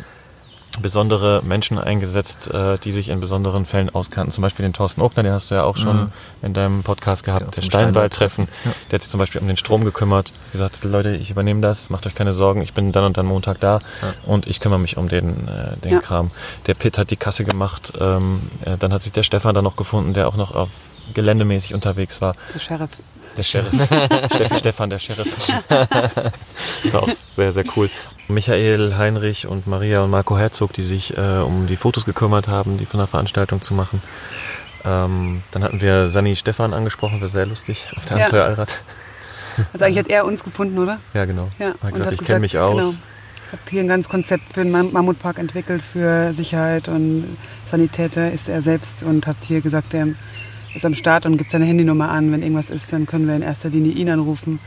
[0.80, 4.32] besondere Menschen eingesetzt, äh, die sich in besonderen Fällen auskannten.
[4.32, 6.12] Zum Beispiel den Thorsten Ockner, den hast du ja auch schon Mhm.
[6.42, 8.48] in deinem Podcast gehabt, Ja, der Steinwaldtreffen.
[8.64, 8.70] Ja.
[8.90, 10.32] Der hat sich zum Beispiel um den Strom gekümmert.
[10.50, 13.60] Gesagt, Leute, ich übernehme das, macht euch keine Sorgen, ich bin dann und dann Montag
[13.60, 14.14] da Ja.
[14.24, 15.98] und ich kümmere mich um den, äh, den Ja.
[16.00, 16.30] Kram.
[16.66, 17.92] Der Pitt hat die Kasse gemacht.
[18.00, 20.70] Ähm, äh, dann hat sich der Stefan da noch gefunden, der auch noch auf
[21.14, 22.34] geländemäßig unterwegs war.
[22.54, 22.90] Der Sheriff.
[23.36, 23.72] Der Sheriff.
[24.34, 25.34] Steffi Stefan, der Sheriff.
[26.84, 27.90] Das war auch sehr, sehr cool.
[28.28, 32.78] Michael, Heinrich und Maria und Marco Herzog, die sich äh, um die Fotos gekümmert haben,
[32.78, 34.02] die von der Veranstaltung zu machen.
[34.84, 38.24] Ähm, dann hatten wir Sani Stefan angesprochen, war sehr lustig auf der Ja.
[38.24, 38.80] Abenteuerallrad.
[39.72, 40.98] Also eigentlich hat er uns gefunden, oder?
[41.14, 41.48] Ja, genau.
[41.58, 41.68] Ja.
[41.68, 42.94] Hat und gesagt, ich kenne mich aus.
[42.94, 43.02] Genau,
[43.52, 47.36] hat hier ein ganz Konzept für den Mam- Mammutpark entwickelt für Sicherheit und
[47.70, 50.08] Sanitäter ist er selbst und hat hier gesagt, er
[50.74, 52.32] ist am Start und gibt seine Handynummer an.
[52.32, 54.58] Wenn irgendwas ist, dann können wir in erster Linie ihn anrufen.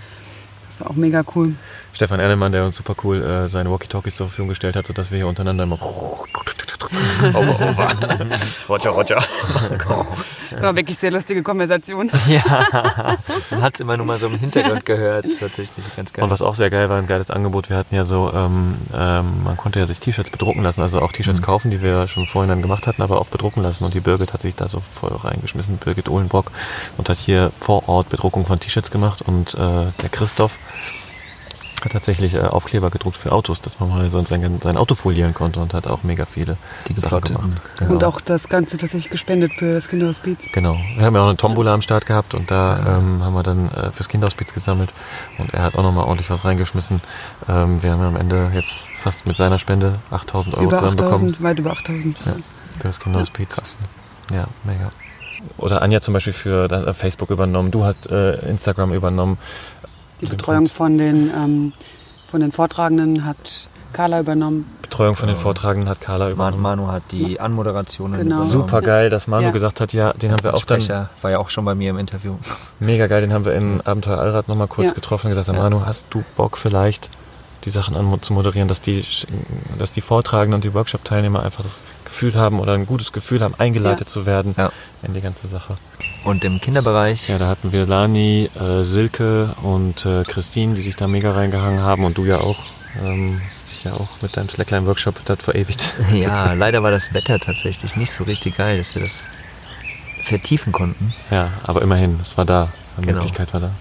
[0.69, 1.55] Das war auch mega cool.
[1.95, 5.17] Stefan Ernemann, der uns super cool äh, seine Walkie-Talkies zur Verfügung gestellt hat, sodass wir
[5.17, 7.88] hier untereinander immer over, over.
[8.69, 9.23] Roger, Roger.
[10.51, 12.12] Das war wirklich sehr lustige Konversation.
[12.27, 13.17] Ja,
[13.49, 16.23] man hat es immer nur mal so im Hintergrund gehört, tatsächlich, ganz geil.
[16.23, 19.43] Und was auch sehr geil war, ein geiles Angebot, wir hatten ja so, ähm, ähm,
[19.43, 21.45] man konnte ja sich T-Shirts bedrucken lassen, also auch T-Shirts Mhm.
[21.45, 23.84] kaufen, die wir schon vorhin dann gemacht hatten, aber auch bedrucken lassen.
[23.86, 26.51] Und die Birgit hat sich da so voll reingeschmissen, Birgit Ohlenbrock,
[26.97, 29.21] und hat hier vor Ort Bedruckung von T-Shirts gemacht.
[29.25, 29.58] Und äh,
[30.01, 30.51] der Christoph
[31.86, 35.34] hat tatsächlich äh, Aufkleber gedruckt für Autos, dass man mal so sein, sein Auto folieren
[35.34, 37.41] konnte und hat auch mega viele Die Sachen geplotteten.
[37.52, 37.62] gemacht.
[37.78, 37.91] Genau.
[37.93, 40.38] Und auch das Ganze tatsächlich gespendet für das Kinderhospiz.
[40.52, 40.78] Genau.
[40.98, 43.69] Wir haben ja auch eine Tombola am Start gehabt und da ähm, haben wir dann
[43.71, 44.91] äh, fürs Kinderhospiz gesammelt
[45.38, 47.02] und er hat auch nochmal ordentlich was reingeschmissen.
[47.48, 51.30] Ähm, wir haben ja am Ende jetzt fast mit seiner Spende 8000 Euro Über zusammenbekommen
[51.30, 52.17] 8000, weit über 8000.
[52.26, 52.32] Ja.
[52.80, 53.58] für das Kinderhospiz.
[54.34, 54.91] Ja, mega.
[55.58, 59.38] Oder Anja zum Beispiel für äh, Facebook übernommen, du hast äh, Instagram übernommen.
[60.21, 61.73] Die Betreuung von den, ähm,
[62.25, 64.65] von den Vortragenden hat Carla übernommen.
[64.82, 65.41] Betreuung von den Ja.
[65.41, 66.62] Vortragenden hat Carla übernommen.
[66.62, 68.25] Manu hat die Anmoderationen Genau.
[68.38, 68.49] übernommen.
[68.49, 69.51] Super geil, dass Manu Ja.
[69.51, 71.89] gesagt hat, ja, den haben wir auch dann Sprecher war ja auch schon bei mir
[71.91, 72.36] im Interview.
[72.80, 74.93] Mega geil, den haben wir in Abenteuer Allrad nochmal kurz Ja.
[74.93, 75.54] getroffen und gesagt, Ja.
[75.62, 77.10] Manu, hast du Bock vielleicht
[77.63, 79.04] die Sachen an, zu moderieren, dass die,
[79.80, 83.56] dass die Vortragenden und die Workshop-Teilnehmer einfach das Gefühl haben oder ein gutes Gefühl haben,
[83.58, 84.71] eingeleitet zu werden Ja.
[85.04, 85.75] in die ganze Sache.
[86.25, 90.95] Und im Kinderbereich, Ja, da hatten wir Lani, äh, Silke und äh, Christine, die sich
[90.95, 92.57] da mega reingehangen haben und du ja auch.
[93.01, 95.93] Ähm, hast dich ja auch mit deinem Slackline-Workshop dort verewigt.
[96.13, 99.23] ja, leider war das Wetter tatsächlich nicht so richtig geil, dass wir das
[100.23, 101.13] vertiefen konnten.
[101.29, 102.71] Ja, aber immerhin, es war da.
[102.97, 103.17] Die Genau.
[103.17, 103.71] Möglichkeit war da.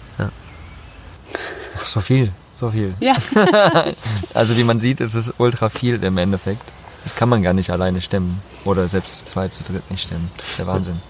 [1.76, 2.94] Ach, so viel, so viel.
[3.00, 3.16] Ja.
[4.34, 6.62] Also wie man sieht, ist es ultra viel im Endeffekt.
[7.04, 8.42] Das kann man gar nicht alleine stemmen.
[8.64, 10.30] Oder selbst zu zweit, zu dritt nicht stemmen.
[10.36, 11.00] Das ist der Wahnsinn.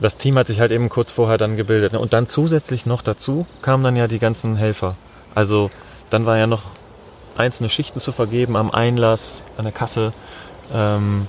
[0.00, 1.92] Das Team hat sich halt eben kurz vorher dann gebildet.
[1.92, 2.00] ne?
[2.00, 4.96] Und dann zusätzlich noch dazu kamen dann ja die ganzen Helfer.
[5.34, 5.70] Also
[6.10, 6.62] dann war ja noch
[7.36, 10.12] einzelne Schichten zu vergeben am Einlass, an der Kasse,
[10.72, 11.28] ähm,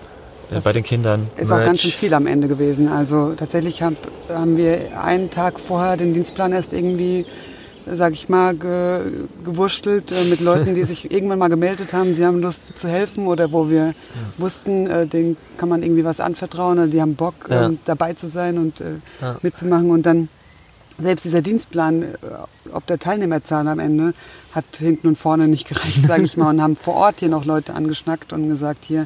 [0.52, 1.28] äh, bei den Kindern.
[1.38, 1.66] Ist auch Merch.
[1.66, 2.88] ganz schön viel am Ende gewesen.
[2.88, 3.94] Also tatsächlich hab,
[4.30, 7.26] haben wir einen Tag vorher den Dienstplan erst irgendwie,
[7.86, 9.00] sag ich mal, ge,
[9.44, 13.28] gewurschtelt äh, mit Leuten, die sich irgendwann mal gemeldet haben, sie haben Lust zu helfen
[13.28, 13.94] oder wo wir
[14.38, 17.66] wussten, äh, denen kann man irgendwie was anvertrauen oder die haben Bock Ja.
[17.68, 19.38] ähm, dabei zu sein und äh, Ja.
[19.42, 20.30] mitzumachen und dann
[20.98, 22.06] selbst dieser Dienstplan, äh,
[22.72, 24.14] ob der Teilnehmerzahl am Ende,
[24.54, 27.46] hat hinten und vorne nicht gereicht, sage ich mal, und haben vor Ort hier noch
[27.46, 29.06] Leute angeschnackt und gesagt, hier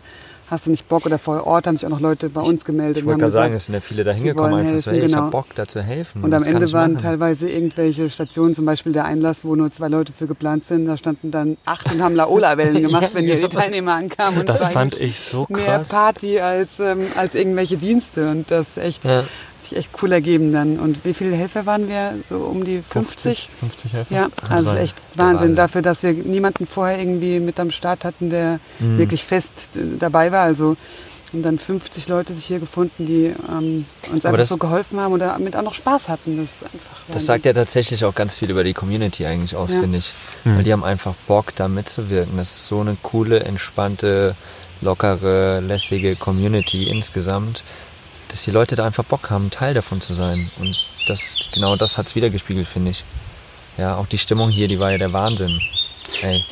[0.50, 2.98] hast du nicht Bock oder vor Ort haben sich auch noch Leute bei uns gemeldet
[2.98, 5.12] Ich wollte gerade sagen, es sind ja viele da hingekommen, einfach so, helfen, hey, ich
[5.12, 5.24] genau.
[5.26, 6.24] hab Bock, da zu helfen.
[6.24, 7.04] und am Ende ich waren machen.
[7.04, 10.98] teilweise irgendwelche Stationen, zum Beispiel der Einlass, wo nur zwei Leute für geplant sind, da
[10.98, 13.62] standen dann acht und haben Laola-Wellen gemacht, Ja, wenn hier die genau.
[13.62, 14.40] Teilnehmer ankamen.
[14.42, 15.90] Und Das fand ich so mehr krass.
[15.90, 19.24] Party als, ähm, als irgendwelche Dienste und das echt, Ja.
[19.60, 20.80] Hat sich echt cool ergeben dann.
[20.80, 22.14] Und wie viele Helfer waren wir?
[22.30, 23.50] So um die 50?
[23.60, 24.14] 50 Helfer.
[24.16, 24.78] Ja, Kann also sein.
[24.84, 25.40] echt Wahnsinn.
[25.40, 25.56] Wahnsinn.
[25.56, 28.98] Dafür, dass wir niemanden vorher irgendwie mit am Start hatten, der Mhm.
[28.98, 30.44] wirklich fest äh, dabei war.
[30.44, 30.78] Also
[31.32, 35.00] und dann 50 Leute sich hier gefunden, die ähm, uns Aber einfach das- so geholfen
[35.00, 36.38] haben und damit auch noch Spaß hatten.
[36.38, 39.72] Das ist einfach Das sagt ja tatsächlich auch ganz viel über die Community eigentlich aus,
[39.74, 39.80] Ja.
[39.82, 40.12] finde ich.
[40.44, 40.58] Mhm.
[40.58, 42.36] Weil die haben einfach Bock, da mitzuwirken.
[42.38, 44.36] Das ist so eine coole, entspannte,
[44.82, 47.64] lockere, lässige Community insgesamt,
[48.30, 50.50] dass die Leute da einfach Bock haben, Teil davon zu sein.
[50.60, 50.76] Und
[51.08, 53.04] das, genau das hat es wiedergespiegelt, finde ich.
[53.78, 55.60] Ja, auch die Stimmung hier, die war ja der Wahnsinn.
[56.22, 56.44] Ey,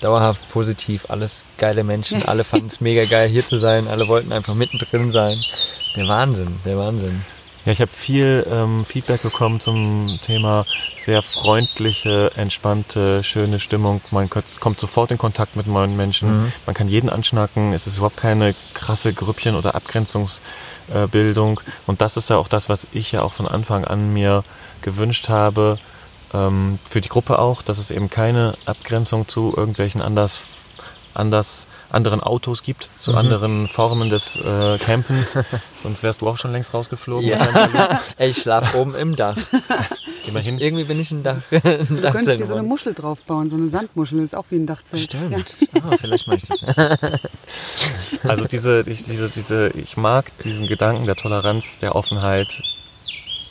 [0.00, 4.32] dauerhaft positiv, alles geile Menschen, alle fanden es mega geil hier zu sein, alle wollten
[4.32, 5.38] einfach mittendrin sein.
[5.96, 7.22] Der Wahnsinn, der Wahnsinn.
[7.64, 14.00] Ja, ich habe viel ähm, Feedback bekommen zum Thema sehr freundliche, entspannte, schöne Stimmung.
[14.10, 16.42] Man kommt- sofort in Kontakt mit neuen Menschen.
[16.44, 16.52] Mhm.
[16.66, 17.72] Man kann jeden anschnacken.
[17.72, 19.76] Es ist überhaupt keine krasse Grüppchen- oder
[20.88, 21.60] Abgrenzungsbildung.
[21.86, 24.44] Und das ist ja auch das, was ich ja auch von Anfang an mir
[24.82, 25.78] gewünscht habe.
[26.34, 30.42] Ähm, für die Gruppe auch, dass es eben keine Abgrenzung zu irgendwelchen anders,
[31.14, 35.36] anders anderen Autos gibt, zu anderen Formen des äh, Campens.
[35.82, 37.28] Sonst wärst du auch schon längst rausgeflogen.
[37.28, 38.00] Ja.
[38.16, 39.36] Ey, ich schlafe oben im Dach.
[40.26, 40.58] Immerhin.
[40.58, 41.36] Irgendwie bin ich ein Dach.
[41.50, 42.62] Ein Du könntest Dachzelt dir so eine.
[42.62, 45.02] Muschel draufbauen, so eine Sandmuschel, das ist auch wie ein Dachzelt.
[45.02, 45.56] Stimmt.
[45.74, 45.82] Ja.
[45.90, 46.64] Ah, vielleicht mache ich das.
[48.24, 52.62] Also diese, ich, diese, diese, ich mag diesen Gedanken der Toleranz, der Offenheit.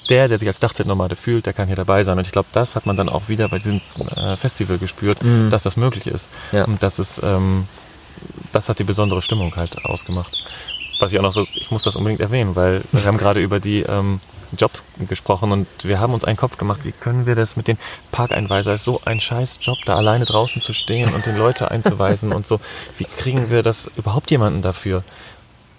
[0.10, 2.18] Der, der sich als Dachzeltnomade fühlt, der kann hier dabei sein.
[2.18, 3.80] Und ich glaube, das hat man dann auch wieder bei diesem
[4.18, 6.28] äh, Festival gespürt, dass das möglich ist.
[6.52, 6.66] Ja.
[6.66, 7.66] Und das ist, ähm,
[8.52, 10.46] das hat die besondere Stimmung halt ausgemacht.
[11.00, 13.60] Was ich auch noch so, ich muss das unbedingt erwähnen, weil wir haben gerade über
[13.60, 14.20] die ähm,
[14.58, 17.78] Jobs gesprochen und wir haben uns einen Kopf gemacht, wie können wir das mit den
[18.12, 22.34] Parkeinweiser, ist so ein scheiß Job, da alleine draußen zu stehen und den Leute einzuweisen
[22.34, 22.60] und so.
[22.98, 25.04] Wie kriegen wir das überhaupt jemanden dafür?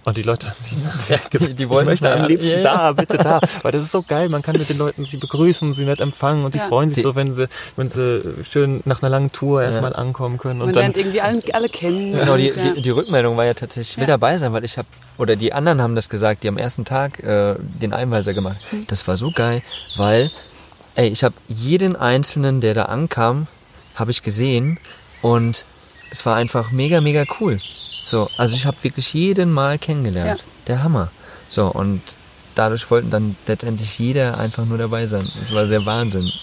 [0.05, 2.59] Und die Leute haben sich sehr gesagt, die wollten ich möchte da- am liebsten ja,
[2.59, 2.63] ja.
[2.63, 3.41] da, bitte da.
[3.63, 6.45] Weil das ist so geil, man kann mit den Leuten sie begrüßen, sie nett empfangen
[6.45, 6.67] und die Ja.
[6.67, 10.39] freuen sich Die- so, wenn sie, wenn sie schön nach einer langen Tour erstmal ankommen
[10.39, 10.59] können.
[10.59, 12.19] Man Und dann lernt irgendwie alle, alle kennen.
[12.19, 12.73] Genau, die, ja.
[12.75, 14.15] die, die Rückmeldung war ja tatsächlich, ich will Ja.
[14.15, 14.89] dabei sein, weil ich habe,
[15.19, 18.59] oder die anderen haben das gesagt, die am ersten Tag äh, den Einweiser gemacht.
[18.71, 18.87] Hm.
[18.89, 19.63] Das war so geil,
[19.97, 20.33] weil,
[20.97, 23.47] ey, ich habe jeden Einzelnen, der da ankam,
[23.95, 24.79] habe ich gesehen
[25.21, 25.65] und
[26.11, 27.61] es war einfach mega, mega cool.
[28.05, 30.41] So, also ich habe wirklich jeden Mal kennengelernt.
[30.41, 30.47] Ja.
[30.69, 31.11] Der Hammer.
[31.49, 32.01] So, und
[32.55, 35.29] dadurch wollten dann letztendlich jeder einfach nur dabei sein.
[35.41, 36.33] Das war sehr Wahnsinn.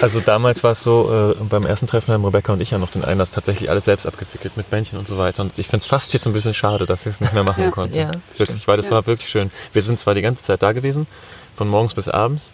[0.00, 2.90] Also damals war es so, äh, beim ersten Treffen haben Rebecca und ich ja noch
[2.92, 5.42] den Einlass tatsächlich alles selbst abgewickelt mit Männchen und so weiter.
[5.42, 7.64] Und ich finde es fast jetzt ein bisschen schade, dass ich es nicht mehr machen
[7.64, 7.70] Ja.
[7.72, 7.98] konnte.
[7.98, 8.92] Ja, wirklich, weil das Ja.
[8.92, 9.50] war wirklich schön.
[9.72, 11.08] Wir sind zwar die ganze Zeit da gewesen,
[11.56, 12.52] von morgens bis abends,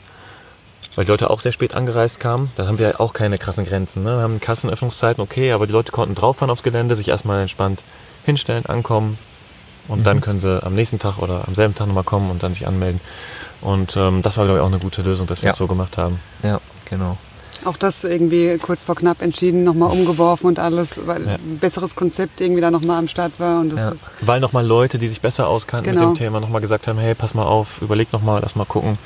[0.98, 2.50] weil die Leute auch sehr spät angereist kamen.
[2.56, 4.02] Da haben wir ja auch keine krassen Grenzen.
[4.02, 4.16] Ne?
[4.16, 7.84] Wir haben Kassenöffnungszeiten, okay, aber die Leute konnten drauffahren aufs Gelände, sich erstmal entspannt
[8.24, 9.16] hinstellen, ankommen
[9.86, 12.52] und dann können sie am nächsten Tag oder am selben Tag nochmal kommen und dann
[12.52, 13.00] sich anmelden.
[13.60, 15.52] Und ähm, das war, glaube ich, auch eine gute Lösung, dass wir Ja.
[15.52, 16.18] es so gemacht haben.
[16.42, 17.16] Ja, genau.
[17.64, 21.34] Auch das irgendwie kurz vor knapp entschieden, nochmal umgeworfen und alles, weil Ja.
[21.34, 23.60] ein besseres Konzept irgendwie da nochmal am Start war.
[23.60, 23.88] Und das Ja.
[23.90, 26.08] ist, Weil nochmal Leute, die sich besser auskannten Genau.
[26.08, 28.98] mit dem Thema, nochmal gesagt haben, hey, pass mal auf, überleg nochmal, lass mal gucken.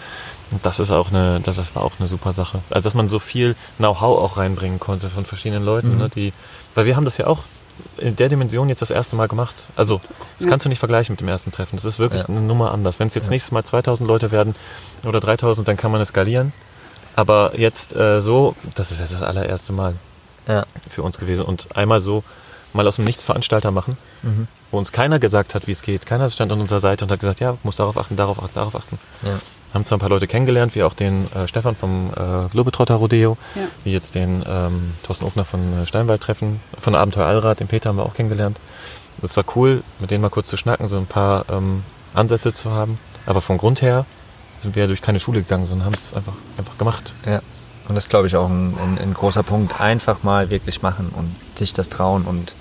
[0.52, 2.60] Und das ist auch eine, das, das war auch eine super Sache.
[2.70, 5.98] Also dass man so viel Know-how auch reinbringen konnte von verschiedenen Leuten, Mhm.
[5.98, 6.32] ne, die,
[6.74, 7.40] weil wir haben das ja auch
[7.96, 9.66] in der Dimension jetzt das erste Mal gemacht.
[9.76, 10.00] Also,
[10.38, 10.50] das Ja.
[10.50, 11.74] kannst du nicht vergleichen mit dem ersten Treffen.
[11.76, 12.28] Das ist wirklich Ja.
[12.28, 13.00] eine Nummer anders.
[13.00, 13.30] Wenn es jetzt Ja.
[13.30, 14.54] nächstes Mal 2000 Leute werden
[15.04, 16.52] oder 3000, dann kann man es skalieren.
[17.16, 19.94] Aber jetzt äh, so, das ist jetzt das allererste Mal
[20.46, 20.66] Ja.
[20.88, 21.46] für uns gewesen.
[21.46, 22.22] Und einmal so
[22.74, 24.48] mal aus dem Nichts Veranstalter machen, Mhm.
[24.70, 26.04] wo uns keiner gesagt hat, wie es geht.
[26.06, 28.76] Keiner stand an unserer Seite und hat gesagt, ja, muss darauf achten, darauf achten, darauf
[28.76, 28.98] achten.
[29.74, 33.38] Haben zwar ein paar Leute kennengelernt, wie auch den äh, Stefan vom äh, Globetrotter Rodeo,
[33.54, 33.62] Ja.
[33.84, 37.96] wie jetzt den ähm, Thorsten Ogner von äh, Steinwald-Treffen, von Abenteuer Allrad, den Peter haben
[37.96, 38.58] wir auch kennengelernt.
[39.22, 41.82] Das war cool, mit denen mal kurz zu schnacken, so ein paar ähm,
[42.12, 42.98] Ansätze zu haben.
[43.24, 44.04] Aber vom Grund her
[44.60, 47.14] sind wir ja durch keine Schule gegangen, sondern haben es einfach, einfach gemacht.
[47.24, 47.40] Ja,
[47.88, 49.80] und das glaube ich auch ein, ein, ein großer Punkt.
[49.80, 52.54] Einfach mal wirklich machen und sich das trauen und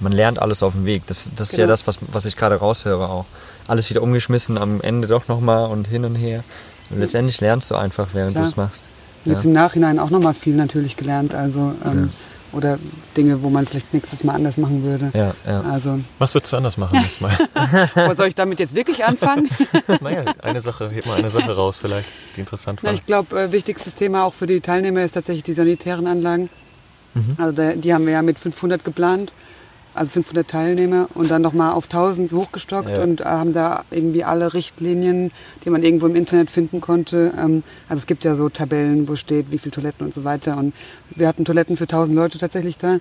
[0.00, 1.02] man lernt alles auf dem Weg.
[1.06, 1.72] Das, das ist ja Genau.
[1.72, 3.24] das, was, was ich gerade raushöre auch.
[3.68, 6.42] Alles wieder umgeschmissen, am Ende doch nochmal und hin und her.
[6.90, 8.88] Und letztendlich lernst du einfach, während du es machst.
[9.24, 9.48] Und jetzt Ja.
[9.48, 11.34] im Nachhinein auch nochmal viel natürlich gelernt.
[11.34, 12.10] Also, ähm,
[12.50, 12.78] Oder
[13.14, 15.10] Dinge, wo man vielleicht nächstes Mal anders machen würde.
[15.12, 15.60] Ja, ja.
[15.70, 17.36] Also, Was würdest du anders machen nächstes Mal?
[17.94, 19.50] wo soll ich damit jetzt wirklich anfangen?
[20.00, 22.94] naja, eine Sache, heb mal eine Sache raus vielleicht, die interessant Ja, war.
[22.94, 26.48] ich glaube, äh, wichtigstes Thema auch für die Teilnehmer ist tatsächlich die sanitären Anlagen.
[27.12, 27.34] Mhm.
[27.36, 29.34] Also da, die haben wir ja mit 500 geplant,
[29.98, 33.02] also 500 Teilnehmer und dann nochmal auf 1000 hochgestockt Ja.
[33.02, 35.30] und äh, haben da irgendwie alle Richtlinien,
[35.64, 37.32] die man irgendwo im Internet finden konnte.
[37.38, 40.56] Ähm, also es gibt ja so Tabellen, wo steht, wie viele Toiletten und so weiter.
[40.56, 40.74] Und
[41.14, 42.98] wir hatten Toiletten für 1000 Leute tatsächlich da.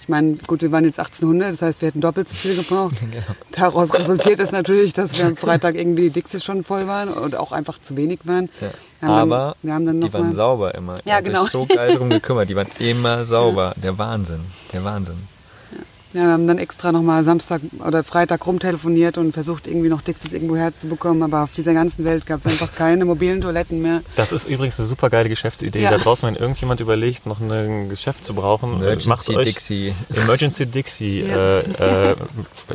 [0.00, 2.94] Ich meine, gut, wir waren jetzt 1800, das heißt, wir hätten doppelt so viel gebraucht.
[3.10, 3.24] Genau.
[3.52, 7.34] Daraus resultiert es natürlich, dass wir am Freitag irgendwie die Dixie schon voll waren und
[7.36, 8.48] auch einfach zu wenig waren.
[8.60, 8.68] Ja.
[9.00, 10.94] Wir haben dann- Aber wir haben dann die waren mal- sauber immer.
[11.04, 11.44] Ja, genau.
[11.44, 12.48] so geil drum gekümmert.
[12.48, 13.74] Die waren immer sauber.
[13.82, 14.40] Der Wahnsinn.
[14.72, 15.16] Der Wahnsinn.
[16.18, 20.32] Ja, wir haben dann extra nochmal Samstag oder Freitag rumtelefoniert und versucht, irgendwie noch Dixies
[20.32, 21.22] irgendwo herzubekommen.
[21.22, 24.00] Aber auf dieser ganzen Welt gab es einfach keine mobilen Toiletten mehr.
[24.16, 25.80] Das ist übrigens eine super geile Geschäftsidee.
[25.80, 25.92] Ja.
[25.92, 29.94] Da draußen, wenn irgendjemand überlegt, noch ein Geschäft zu brauchen, äh, macht Emergency euch Dixie.
[30.12, 31.60] Emergency Dixie Ja.
[31.60, 32.16] äh, äh,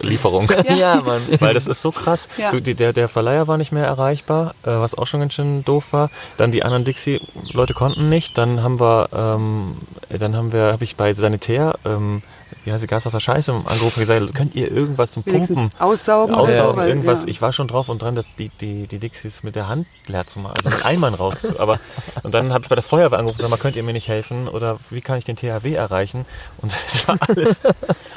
[0.01, 0.49] Lieferung.
[0.69, 1.21] Ja, Mann.
[1.39, 2.29] Weil das ist so krass.
[2.37, 2.49] Ja.
[2.51, 5.65] Du, die, der, der Verleiher war nicht mehr erreichbar, äh, was auch schon ganz schön
[5.65, 6.09] doof war.
[6.37, 8.37] Dann die anderen Dixie-Leute konnten nicht.
[8.37, 9.75] Dann haben wir, ähm,
[10.17, 12.21] dann haben wir, habe ich bei Sanitär, ähm,
[12.65, 15.79] wie heißt die Gaswasser Scheiße, angerufen und gesagt, könnt ihr irgendwas zum Wenigstens Pumpen?
[15.79, 16.43] aussaugen oder.
[16.43, 17.23] Aussaugen, weil, irgendwas.
[17.23, 17.27] ja.
[17.29, 20.25] Ich war schon drauf und dran, dass die, die, die Dixies mit der Hand leer
[20.25, 21.55] zu machen, also mit Eimern raus.
[21.57, 21.79] Aber,
[22.23, 24.47] und dann habe ich bei der Feuerwehr angerufen, sag mal, könnt ihr mir nicht helfen?
[24.47, 26.25] Oder wie kann ich den THW erreichen?
[26.61, 27.61] Und das war alles.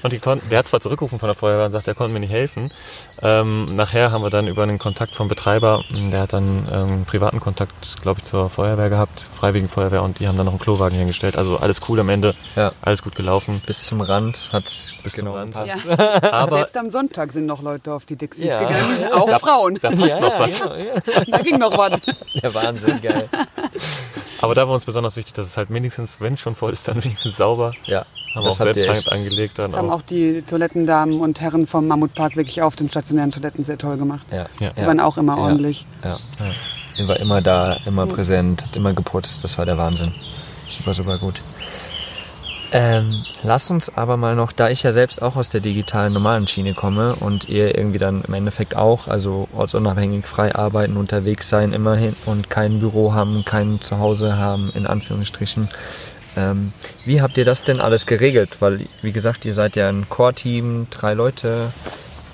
[0.02, 2.20] Und die konnten, der hat zwar zurückgerufen von der Feuerwehr und sagt, er konnte mir
[2.20, 2.70] nicht helfen.
[3.22, 7.40] Ähm, nachher haben wir dann über einen Kontakt vom Betreiber, der hat dann ähm, privaten
[7.40, 10.96] Kontakt, glaube ich, zur Feuerwehr gehabt, Freiwilligen Feuerwehr, und die haben dann noch einen Klowagen
[10.98, 11.36] hingestellt.
[11.36, 12.72] Also alles cool am Ende, Ja.
[12.82, 13.60] alles gut gelaufen.
[13.66, 14.35] Bis zum Rand.
[14.52, 15.54] Rand hat bis Genau, zum Rand.
[15.54, 15.84] passt.
[15.84, 16.22] Ja.
[16.32, 18.60] Aber Selbst am Sonntag sind noch Leute auf die Dixies Ja.
[18.62, 19.78] gegangen, auch Frauen.
[19.80, 20.60] da passt noch was.
[20.60, 20.68] Ja.
[21.26, 22.00] Da ging noch was.
[22.42, 23.28] Der Wahnsinn, geil.
[24.42, 26.86] Aber da war uns besonders wichtig, dass es halt wenigstens, wenn es schon voll ist,
[26.88, 27.72] dann wenigstens sauber.
[27.86, 28.00] Ja,
[28.34, 29.58] Haben wir das auch habt selbst angelegt.
[29.58, 29.96] Dann Das haben auch.
[29.98, 34.26] auch die Toilettendamen und Herren vom Mammutpark wirklich auf den stationären Toiletten sehr toll gemacht.
[34.30, 34.70] Ja, Ja.
[34.70, 35.42] Die waren auch immer Ja.
[35.42, 35.86] ordentlich.
[36.04, 36.18] Ja.
[36.98, 39.42] Die war immer da, immer präsent, hat immer geputzt.
[39.42, 40.12] Das war der Wahnsinn.
[40.68, 41.42] Super, super gut.
[42.72, 46.48] Ähm, lass uns aber mal noch, da ich ja selbst auch aus der digitalen normalen
[46.48, 51.72] Schiene komme und ihr irgendwie dann im Endeffekt auch, also ortsunabhängig frei arbeiten, unterwegs sein
[51.72, 55.68] immerhin und kein Büro haben, kein Zuhause haben, in Anführungsstrichen.
[56.36, 56.72] Ähm,
[57.04, 58.56] wie habt ihr das denn alles geregelt?
[58.60, 61.72] Weil, wie gesagt, ihr seid ja ein Core-Team, drei Leute,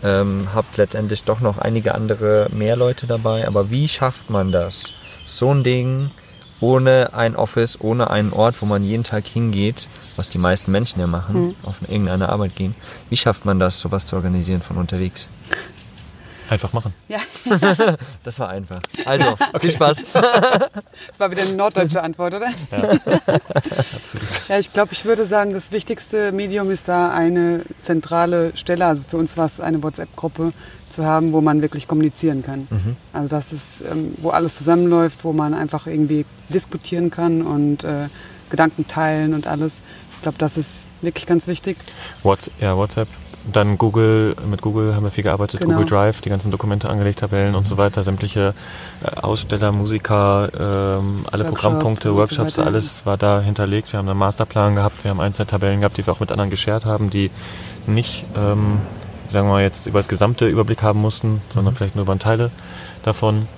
[0.02, 3.46] ähm, habt letztendlich doch noch einige andere mehr Leute dabei.
[3.46, 4.92] Aber wie schafft man das?
[5.24, 6.10] So ein Ding
[6.62, 11.01] ohne ein Office, ohne einen Ort, wo man jeden Tag hingeht, was die meisten Menschen
[11.01, 12.75] ja machen, auf irgendeine Arbeit gehen.
[13.11, 15.29] Wie schafft man das, sowas zu organisieren von unterwegs?
[16.52, 16.92] Einfach machen.
[17.08, 17.20] Ja,
[18.24, 18.82] Das war einfach.
[19.06, 20.04] Also, viel Spaß.
[20.12, 22.48] das war wieder eine norddeutsche Antwort, oder?
[22.70, 24.48] Absolut.
[24.48, 28.84] Ja, ich glaube, ich würde sagen, das wichtigste Medium ist da eine zentrale Stelle.
[28.84, 30.52] Also für uns war es eine WhatsApp-Gruppe
[30.90, 32.68] zu haben, wo man wirklich kommunizieren kann.
[33.14, 38.08] Also das ist, ähm, wo alles zusammenläuft, wo man einfach irgendwie diskutieren kann und äh,
[38.50, 39.72] Gedanken teilen und alles.
[40.16, 41.78] Ich glaube, das ist wirklich ganz wichtig.
[42.22, 43.08] What's, ja, WhatsApp.
[43.50, 45.72] Dann Google, mit Google haben wir viel gearbeitet, Genau.
[45.74, 48.55] Google Drive, die ganzen Dokumente angelegt, Tabellen und so weiter, sämtliche
[49.05, 52.68] äh, Aussteller, Musiker, ähm, alle Workshop Programmpunkte, so Workshops, weiter.
[52.68, 53.92] alles war da hinterlegt.
[53.92, 56.50] Wir haben einen Masterplan gehabt, wir haben einzelne Tabellen gehabt, die wir auch mit anderen
[56.50, 57.33] geshared haben, die
[57.88, 58.78] nicht, ähm,
[59.26, 62.50] sagen wir mal, jetzt über das gesamte Überblick haben mussten, sondern vielleicht nur über Teile
[63.02, 63.48] davon.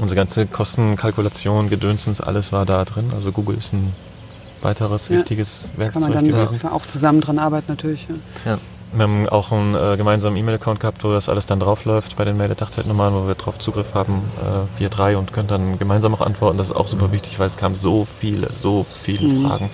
[0.00, 3.12] Unsere ganze Kostenkalkulation, Gedönsens, alles war da drin.
[3.14, 3.92] Also Google ist ein
[4.62, 5.18] weiteres Ja.
[5.18, 6.58] wichtiges Kann Werkzeug man dann gewesen.
[6.68, 8.06] auch zusammen dran arbeiten natürlich.
[8.46, 8.56] Ja.
[8.96, 12.36] Wir haben auch einen äh, gemeinsamen E-Mail-Account gehabt, wo das alles dann draufläuft bei den
[12.36, 16.58] Meldedachzeitnummern, wo wir drauf Zugriff haben, äh, wir drei und können dann gemeinsam auch antworten.
[16.58, 19.46] Das ist auch super wichtig, weil es kamen so viele, so viele Mhm.
[19.48, 19.70] Fragen.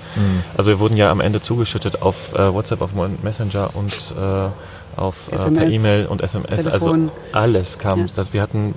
[0.57, 2.91] Also wir wurden ja am Ende zugeschüttet auf äh, WhatsApp, auf
[3.23, 4.49] Messenger und äh,
[5.01, 6.51] auf äh, per E-Mail und SMS.
[6.67, 7.11] Also Telefon.
[7.33, 8.01] alles kam.
[8.01, 8.07] Ja.
[8.17, 8.75] Das, wir hatten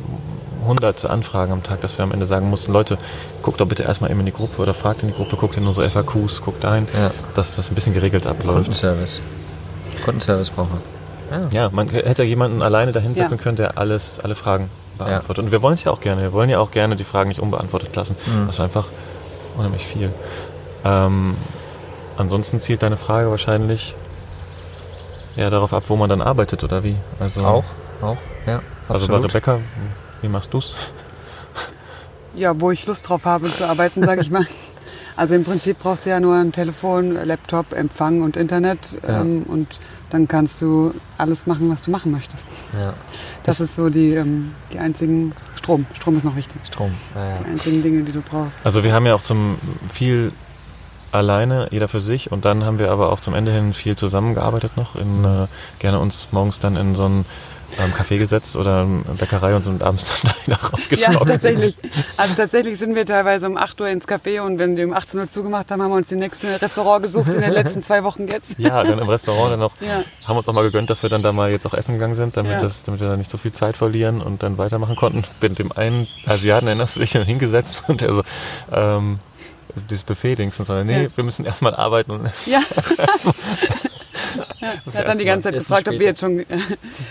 [0.65, 2.97] hunderte Anfragen am Tag, dass wir am Ende sagen mussten, Leute,
[3.41, 5.65] guckt doch bitte erstmal eben in die Gruppe oder fragt in die Gruppe, guckt in
[5.67, 7.11] unsere FAQs, guckt ein, Ja.
[7.35, 8.55] dass das ein bisschen geregelt abläuft.
[8.57, 9.21] Kundenservice.
[10.03, 11.47] Kundenservice brauchen wir.
[11.51, 13.43] Ja, man hätte jemanden alleine dahinsetzen Ja.
[13.43, 15.43] können, der alles, alle Fragen beantwortet.
[15.45, 16.21] Und wir wollen es ja auch gerne.
[16.21, 18.15] Wir wollen ja auch gerne die Fragen nicht unbeantwortet lassen.
[18.27, 18.45] Mhm.
[18.47, 18.85] Das ist einfach
[19.57, 20.11] unheimlich viel.
[20.85, 21.35] Ähm,
[22.17, 23.95] ansonsten zielt deine Frage wahrscheinlich
[25.35, 26.95] eher darauf ab, wo man dann arbeitet oder wie.
[27.19, 27.63] Also, Auch,
[28.01, 28.61] auch, ja.
[28.87, 29.17] Also bei.
[29.17, 29.59] Rebecca,
[30.21, 30.75] wie machst du's?
[32.35, 34.45] Ja, wo ich Lust drauf habe zu arbeiten, sage ich mal.
[35.15, 39.21] Also im Prinzip brauchst du ja nur ein Telefon, Laptop, Empfang und Internet Ja.
[39.21, 39.67] ähm, und
[40.13, 42.45] dann kannst du alles machen, was du machen möchtest.
[42.79, 42.93] Ja.
[43.45, 45.87] Das ist so die, ähm, die einzigen Strom.
[45.95, 46.61] Strom ist noch wichtig.
[46.67, 46.91] Strom.
[47.15, 47.37] Ja, ja.
[47.39, 48.63] Die einzigen Dinge, die du brauchst.
[48.63, 49.57] Also wir haben ja auch zum
[49.91, 50.31] viel
[51.11, 54.77] alleine, jeder für sich und dann haben wir aber auch zum Ende hin viel zusammengearbeitet
[54.77, 55.47] noch, in, äh,
[55.79, 57.25] gerne uns morgens dann in so ein
[57.79, 61.27] ähm, Café gesetzt oder eine Bäckerei und sind abends dann da wieder ja, rausgekommen.
[61.27, 61.77] tatsächlich.
[62.17, 65.19] Also tatsächlich sind wir teilweise um 8 Uhr ins Café und wenn die um 18
[65.19, 68.27] Uhr zugemacht haben, haben wir uns die nächste Restaurant gesucht in den letzten zwei Wochen
[68.27, 68.51] jetzt.
[68.59, 70.03] Ja, dann im Restaurant dann noch, Ja.
[70.27, 72.37] haben uns auch mal gegönnt, dass wir dann da mal jetzt auch essen gegangen sind,
[72.37, 72.59] damit, Ja.
[72.59, 75.23] das, damit wir da nicht so viel Zeit verlieren und dann weitermachen konnten.
[75.41, 78.23] Mit dem einen Asiaten erinnerst du dich dann hingesetzt und der so,
[78.71, 79.19] ähm,
[79.89, 81.09] dieses Buffet-Dings und so, nee, Ja.
[81.15, 82.61] wir müssen erstmal arbeiten und erst, Ja.
[84.93, 86.45] Er hat dann die ganze Zeit gefragt, ob wir jetzt schon äh,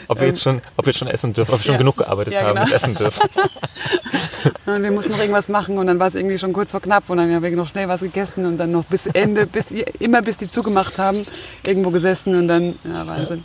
[0.08, 1.78] ob wir jetzt schon, ob wir schon essen dürfen, ob wir schon Ja.
[1.78, 2.66] genug gearbeitet Ja, haben genau.
[2.66, 3.28] und essen dürfen.
[4.66, 7.08] Und wir mussten noch irgendwas machen und dann war es irgendwie schon kurz vor knapp
[7.08, 9.66] und dann haben wir noch schnell was gegessen und dann noch bis Ende, bis
[10.00, 11.24] immer bis die zugemacht haben,
[11.64, 13.38] irgendwo gesessen und dann, ja, Wahnsinn.
[13.38, 13.44] Ja,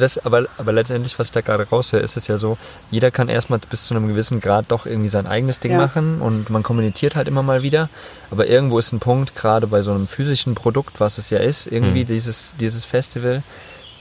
[0.00, 2.56] das, aber, aber letztendlich, was ich da gerade raushöre, ist es ja so,
[2.90, 5.78] jeder kann erstmal bis zu einem gewissen Grad doch irgendwie sein eigenes Ding Ja.
[5.78, 7.88] machen und man kommuniziert halt immer mal wieder.
[8.30, 11.66] Aber irgendwo ist ein Punkt, gerade bei so einem physischen Produkt, was es ja ist,
[11.66, 12.06] irgendwie Mhm.
[12.08, 13.42] dieses, dieses Festival,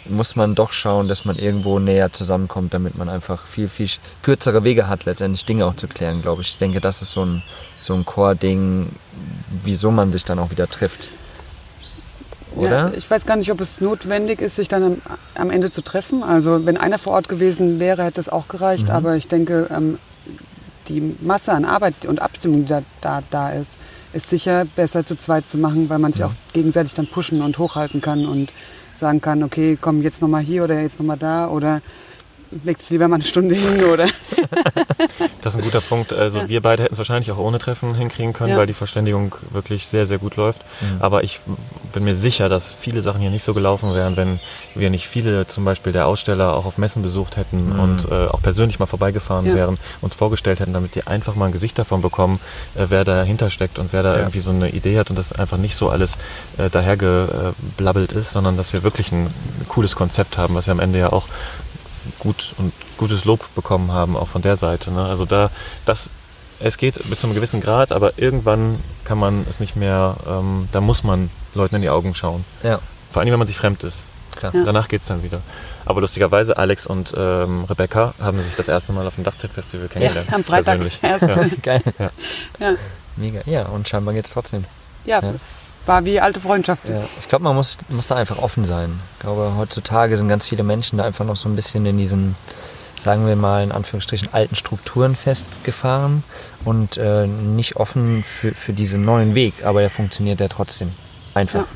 [0.05, 3.87] muss man doch schauen, dass man irgendwo näher zusammenkommt, damit man einfach viel, viel
[4.23, 6.47] kürzere Wege hat, letztendlich Dinge auch zu klären, glaube ich.
[6.49, 7.43] Ich denke, das ist so ein,
[7.79, 8.89] so ein Core-Ding,
[9.63, 11.09] wieso man sich dann auch wieder trifft.
[12.55, 12.69] Oder?
[12.69, 14.97] Ja, ich weiß gar nicht, ob es notwendig ist, sich dann am,
[15.35, 16.23] am Ende zu treffen.
[16.23, 18.85] Also wenn einer vor Ort gewesen wäre, hätte es auch gereicht.
[18.85, 18.91] Mhm.
[18.91, 19.97] Aber ich denke, ähm,
[20.89, 23.77] die Masse an Arbeit und Abstimmung, die da, da, da ist,
[24.13, 26.27] ist sicher besser zu zweit zu machen, weil man sich Ja.
[26.27, 28.51] auch gegenseitig dann pushen und hochhalten kann und
[28.99, 31.81] sagen kann, okay, komm jetzt nochmal hier oder jetzt nochmal da oder
[32.63, 34.07] legt lieber mal eine Stunde hin oder
[35.41, 36.13] Das ist ein guter Punkt.
[36.13, 38.57] Also wir beide hätten es wahrscheinlich auch ohne Treffen hinkriegen können, Ja.
[38.57, 40.61] weil die Verständigung wirklich sehr, sehr gut läuft.
[40.99, 41.39] Aber ich
[41.93, 44.39] bin mir sicher, dass viele Sachen hier nicht so gelaufen wären, wenn
[44.75, 48.41] wir nicht viele, zum Beispiel der Aussteller, auch auf Messen besucht hätten und äh, auch
[48.41, 49.55] persönlich mal vorbeigefahren Ja.
[49.55, 52.39] wären, uns vorgestellt hätten, damit die einfach mal ein Gesicht davon bekommen,
[52.75, 54.19] äh, wer dahinter steckt und wer da Ja.
[54.19, 56.17] irgendwie so eine Idee hat und das einfach nicht so alles
[56.57, 59.33] äh, dahergeblabbelt ist, sondern dass wir wirklich ein
[59.67, 61.27] cooles Konzept haben, was ja am Ende ja auch
[62.19, 64.91] gut und gutes Lob bekommen haben, auch von der Seite.
[64.91, 65.05] Ne?
[65.05, 65.49] Also da,
[65.85, 66.09] das,
[66.59, 70.67] es geht bis zu einem gewissen Grad, aber irgendwann kann man es nicht mehr, ähm,
[70.71, 72.45] da muss man Leuten in die Augen schauen.
[72.63, 72.79] Ja,
[73.11, 74.05] Vor allem, wenn man sich fremd ist.
[74.35, 74.53] klar.
[74.55, 74.63] Ja.
[74.63, 75.41] Danach geht es dann wieder.
[75.85, 80.31] Aber lustigerweise, Alex und ähm, Rebecca haben sich das erste Mal auf dem Dachzeltfestival kennengelernt.
[80.33, 80.79] am Freitag.
[80.79, 80.99] Persönlich.
[81.01, 81.17] Ja.
[81.63, 81.81] Geil.
[82.59, 82.73] Ja.
[83.17, 83.41] Mega.
[83.45, 84.65] Ja, und scheinbar geht es trotzdem.
[85.05, 85.33] Ja, Ja.
[85.85, 86.87] War wie alte Freundschaft.
[86.89, 88.99] Ja, ich glaube, man muss, muss da einfach offen sein.
[89.15, 92.35] Ich glaube, heutzutage sind ganz viele Menschen da einfach noch so ein bisschen in diesen,
[92.97, 96.23] sagen wir mal, in Anführungsstrichen, alten Strukturen festgefahren
[96.65, 99.65] und äh, nicht offen für, für diesen neuen Weg.
[99.65, 100.91] Aber er funktioniert ja trotzdem.
[101.33, 101.61] Einfach.
[101.61, 101.67] Ja.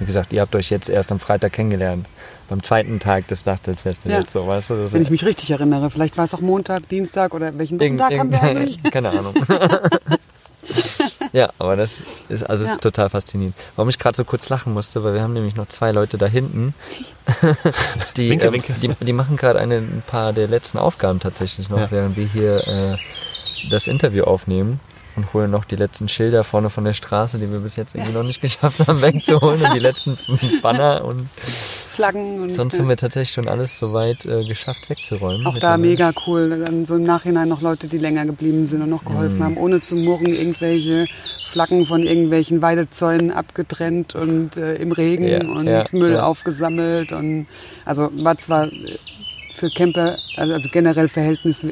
[0.00, 2.06] Wie gesagt, ihr habt euch jetzt erst am Freitag kennengelernt.
[2.48, 4.92] Beim zweiten Tag des Dachzeltfestivals, so, weißt du?
[4.92, 5.88] Wenn ich mich richtig erinnere.
[5.88, 8.82] Vielleicht war es auch Montag, Dienstag oder welchen Irgend- Wochentag haben wir eigentlich?
[8.90, 9.34] Keine Ahnung.
[11.34, 12.72] ja, aber das ist, also Ja.
[12.72, 13.54] ist total faszinierend.
[13.76, 16.26] Warum ich gerade so kurz lachen musste, weil wir haben nämlich noch zwei Leute da
[16.26, 16.74] hinten.
[18.16, 18.72] die, Winke, ähm, winke.
[18.80, 21.90] die, die machen gerade ein paar der letzten Aufgaben tatsächlich noch, Ja.
[21.90, 22.96] während wir hier äh,
[23.70, 24.80] das Interview aufnehmen.
[25.16, 28.12] Und holen noch die letzten Schilder vorne von der Straße, die wir bis jetzt irgendwie
[28.14, 29.62] noch nicht geschafft haben, wegzuholen.
[29.62, 30.18] und die letzten
[30.60, 31.04] Banner.
[31.04, 35.46] Und Flaggen und sonst haben wir tatsächlich schon alles soweit äh, geschafft wegzuräumen.
[35.46, 36.64] auch da mega cool.
[36.66, 39.44] Dann so im Nachhinein noch Leute, die länger geblieben sind und noch geholfen Mhm.
[39.44, 41.06] haben, ohne zu murren, irgendwelche
[41.48, 46.22] Flaggen von irgendwelchen Weidezäunen abgetrennt und äh, im Regen Ja, und ja, Müll ja.
[46.24, 47.12] aufgesammelt.
[47.12, 47.46] Und
[47.84, 48.68] also war zwar
[49.54, 51.64] für Camper, also, also generell Verhältnis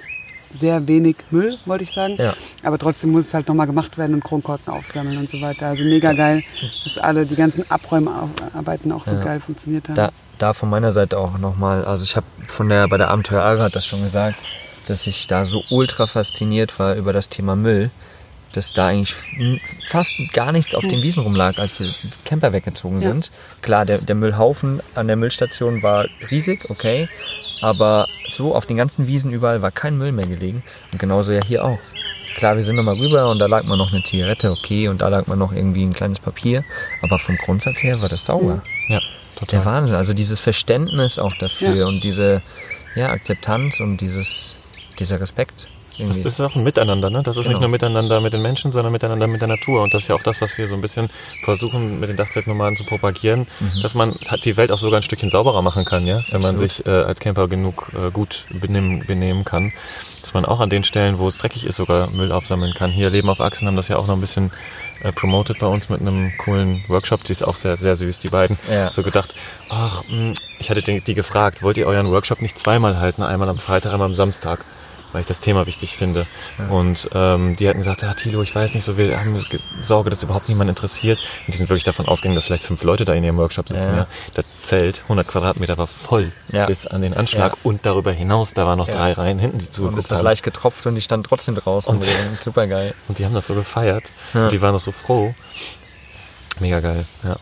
[0.61, 2.17] sehr wenig Müll, wollte ich sagen.
[2.19, 2.35] Ja.
[2.63, 5.67] Aber trotzdem muss es halt nochmal gemacht werden und Kronkorken aufsammeln und so weiter.
[5.67, 6.43] Also mega geil,
[6.85, 9.23] dass alle die ganzen Abräumarbeiten auch so Ja.
[9.25, 9.97] geil funktioniert haben.
[9.97, 13.43] Da, da von meiner Seite auch nochmal, also ich habe von der bei der Abenteuer
[13.43, 14.37] Arat das schon gesagt,
[14.89, 17.91] dass ich da so ultra fasziniert war über das Thema Müll,
[18.53, 19.15] dass da eigentlich
[19.89, 21.93] fast gar nichts auf den Wiesen rumlag, als die
[22.25, 23.09] Camper weggezogen Ja.
[23.11, 23.31] sind.
[23.63, 27.09] Klar, der, der Müllhaufen an der Müllstation war riesig, okay,
[27.61, 31.41] aber so auf den ganzen Wiesen überall war kein Müll mehr gelegen und genauso ja
[31.45, 31.79] hier auch.
[32.37, 35.09] Klar, wir sind nochmal rüber und da lag mal noch eine Zigarette, okay, und da
[35.09, 36.65] lag mal noch irgendwie ein kleines Papier,
[37.03, 38.63] aber vom Grundsatz her war das sauber.
[38.89, 39.01] Ja,
[39.39, 39.59] total.
[39.61, 39.97] Der Wahnsinn.
[39.97, 41.87] Also dieses Verständnis auch dafür Ja.
[41.87, 42.41] und diese
[42.95, 45.67] ja, Akzeptanz und dieses, dieser Respekt.
[46.09, 46.29] Das Irgendwie.
[46.29, 47.23] ist auch ein Miteinander, ne?
[47.23, 47.51] Das ist Genau.
[47.55, 49.83] nicht nur miteinander mit den Menschen, sondern miteinander mit der Natur.
[49.83, 51.09] Und das ist ja auch das, was wir so ein bisschen
[51.45, 53.47] versuchen, mit den Dachzeltnomaden zu propagieren,
[53.83, 56.23] dass man halt die Welt auch sogar ein Stückchen sauberer machen kann, ja?
[56.31, 56.63] Wenn man Mhm.
[56.63, 56.71] Absolut.
[56.71, 59.73] sich äh, als Camper genug äh, gut benehmen, benehmen kann.
[60.21, 62.91] Dass man auch an den Stellen, wo es dreckig ist, sogar Müll aufsammeln kann.
[62.91, 64.53] Hier Leben auf Achsen haben das ja auch noch ein bisschen
[65.03, 67.25] äh, promoted bei uns mit einem coolen Workshop.
[67.25, 68.57] Die ist auch sehr, sehr süß, die beiden.
[68.71, 68.93] Ja.
[68.93, 69.35] So gedacht,
[69.69, 73.23] ach, mh, ich hatte die, die gefragt, wollt ihr euren Workshop nicht zweimal halten?
[73.25, 74.65] Einmal am Freitag, einmal am Samstag?
[75.13, 76.27] Weil ich das Thema wichtig finde.
[76.71, 80.11] Und ähm, die hatten gesagt, ja Thilo, ich weiß nicht so, wir haben ge- Sorge,
[80.11, 81.19] dass überhaupt niemand interessiert.
[81.47, 83.91] Und die sind wirklich davon ausgegangen, dass vielleicht fünf Leute da in ihrem Workshop sitzen.
[83.93, 83.97] Ja.
[84.01, 84.07] Ja.
[84.35, 86.67] Das Zelt, 100 Quadratmeter, war voll Ja.
[86.67, 87.53] bis an den Anschlag.
[87.53, 87.59] Ja.
[87.63, 88.95] Und darüber hinaus, da waren noch Ja.
[88.95, 90.25] drei Reihen hinten, die und zugeguckt es hat haben.
[90.25, 91.95] leicht getropft und die stand trotzdem draußen.
[91.95, 92.07] Und-
[92.41, 92.95] Super geil.
[93.09, 94.11] Und die haben das so gefeiert.
[94.35, 94.45] Ja.
[94.45, 95.35] Und die waren noch so froh.
[96.61, 97.37] Mega geil, ja.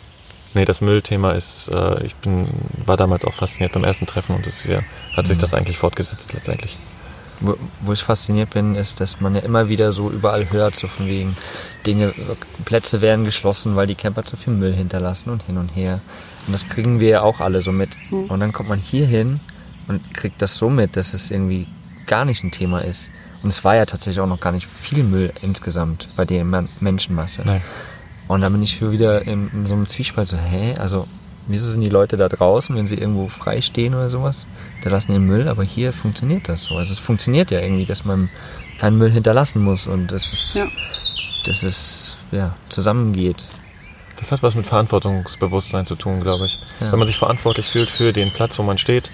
[0.55, 2.49] Nee, das Müllthema ist, äh, ich bin,
[2.85, 4.79] war damals auch fasziniert beim ersten Treffen und es ja,
[5.15, 5.29] hat Mhm.
[5.29, 6.77] sich das eigentlich fortgesetzt letztendlich.
[7.41, 10.89] Wo, wo ich fasziniert bin, ist, dass man ja immer wieder so überall hört, so
[10.89, 11.37] von wegen
[11.87, 12.13] Dinge,
[12.67, 16.01] Plätze werden geschlossen, weil die Camper zu viel Müll hinterlassen und hin und her.
[16.47, 17.91] Und das kriegen wir ja auch alle so mit.
[18.29, 19.41] Und dann kommt man hier hin
[19.89, 21.67] und kriegt das so mit, dass es irgendwie
[22.07, 23.11] gar nicht ein Thema ist.
[23.43, 26.45] Und es war ja tatsächlich auch noch gar nicht viel Müll insgesamt bei der
[26.81, 27.43] Menschenmasse.
[27.45, 27.63] Nein.
[28.29, 31.09] Und dann bin ich hier wieder in, in so einem Zwiespalt so, hä, also
[31.51, 34.47] wieso sind die Leute da draußen, wenn sie irgendwo frei stehen oder sowas,
[34.83, 36.77] da lassen den Müll, aber hier funktioniert das so.
[36.77, 38.29] Also es funktioniert ja irgendwie, dass man
[38.79, 40.67] keinen Müll hinterlassen muss und dass es, Ja.
[41.45, 43.45] dass es ja, zusammengeht.
[44.19, 46.59] Das hat was mit Verantwortungsbewusstsein zu tun, glaube ich.
[46.81, 46.93] Ja.
[46.93, 49.11] Wenn man sich verantwortlich fühlt für den Platz, wo man steht,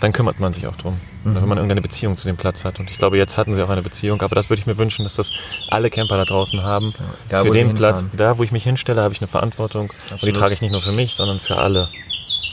[0.00, 0.98] dann kümmert man sich auch drum.
[1.24, 1.34] Mhm.
[1.34, 2.80] Wenn man irgendeine Beziehung zu dem Platz hat.
[2.80, 5.04] Und ich glaube, jetzt hatten sie auch eine Beziehung, aber das würde ich mir wünschen,
[5.04, 5.30] dass das
[5.68, 6.94] alle Camper da draußen haben.
[7.28, 9.90] egal, für wo sie den Platz, da wo ich mich hinstelle, habe ich eine Verantwortung.
[9.90, 10.36] Und die Absolut.
[10.36, 11.88] trage ich nicht nur für mich, sondern für alle.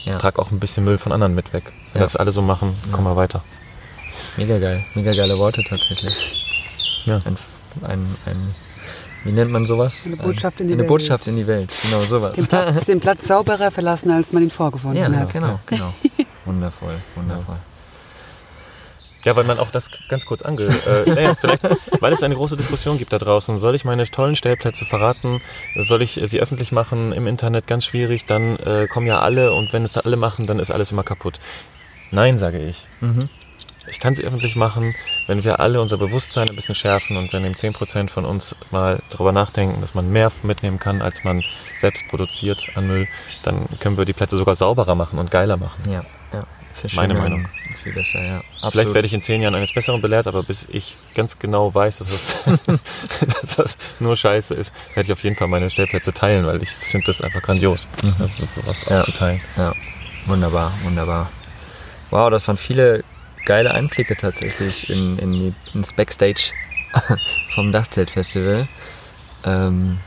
[0.04, 0.14] Ja.
[0.14, 1.72] Ich trage auch ein bisschen Müll von anderen mit weg.
[1.94, 2.06] Wenn Ja.
[2.06, 3.44] das alle so machen, kommen wir weiter.
[4.36, 6.16] Mega geil, mega geile Worte tatsächlich.
[7.06, 7.20] Ja.
[7.26, 7.38] Ein,
[7.84, 8.56] ein, ein
[9.24, 10.04] wie nennt man sowas?
[10.06, 10.90] Eine Botschaft in die eine Welt.
[10.90, 12.36] Botschaft in die Welt, genau sowas.
[12.36, 15.34] Den Platz, den Platz sauberer verlassen, als man ihn vorgefunden Ja, hat.
[15.34, 15.94] genau, genau.
[16.48, 17.58] Wundervoll, wundervoll.
[19.26, 20.68] Ja, weil man auch das ganz kurz ange...
[20.68, 21.64] Äh, naja, vielleicht,
[22.00, 23.60] weil es eine große Diskussion gibt da draußen.
[23.60, 25.42] Soll ich meine tollen Stellplätze verraten?
[25.76, 27.12] Soll ich sie öffentlich machen?
[27.12, 28.26] Im Internet ganz schwierig.
[28.26, 31.04] Dann äh, kommen ja alle und wenn es da alle machen, dann ist alles immer
[31.04, 31.42] kaputt.
[32.12, 32.86] Nein, sage ich.
[33.02, 33.28] Mhm.
[33.90, 34.96] Ich kann sie öffentlich machen,
[35.28, 39.00] wenn wir alle unser Bewusstsein ein bisschen schärfen und wenn eben 10% von uns mal
[39.10, 41.42] darüber nachdenken, dass man mehr mitnehmen kann, als man
[41.80, 43.08] selbst produziert an Müll,
[43.44, 45.90] dann können wir die Plätze sogar sauberer machen und geiler machen.
[45.90, 46.04] Ja,
[46.96, 47.48] Meine Meinung.
[47.84, 48.42] Viel besser, ja.
[48.42, 48.94] Vielleicht Absolut.
[48.96, 52.08] werde ich in zehn Jahren eines Besseren belehrt, aber bis ich ganz genau weiß, dass
[52.10, 52.36] das,
[53.42, 56.70] dass das nur Scheiße ist, werde ich auf jeden Fall meine Stellplätze teilen, weil ich
[56.70, 57.88] finde das einfach grandios,
[58.20, 59.02] also sowas Ja.
[59.02, 59.42] auch zu teilen.
[59.56, 59.74] Ja,
[60.26, 61.32] wunderbar, wunderbar.
[62.10, 63.04] Wow, das waren viele
[63.46, 66.52] geile Einblicke tatsächlich in, in die, ins Backstage
[67.50, 68.68] vom Dachzeltfestival.
[69.46, 70.00] Ähm,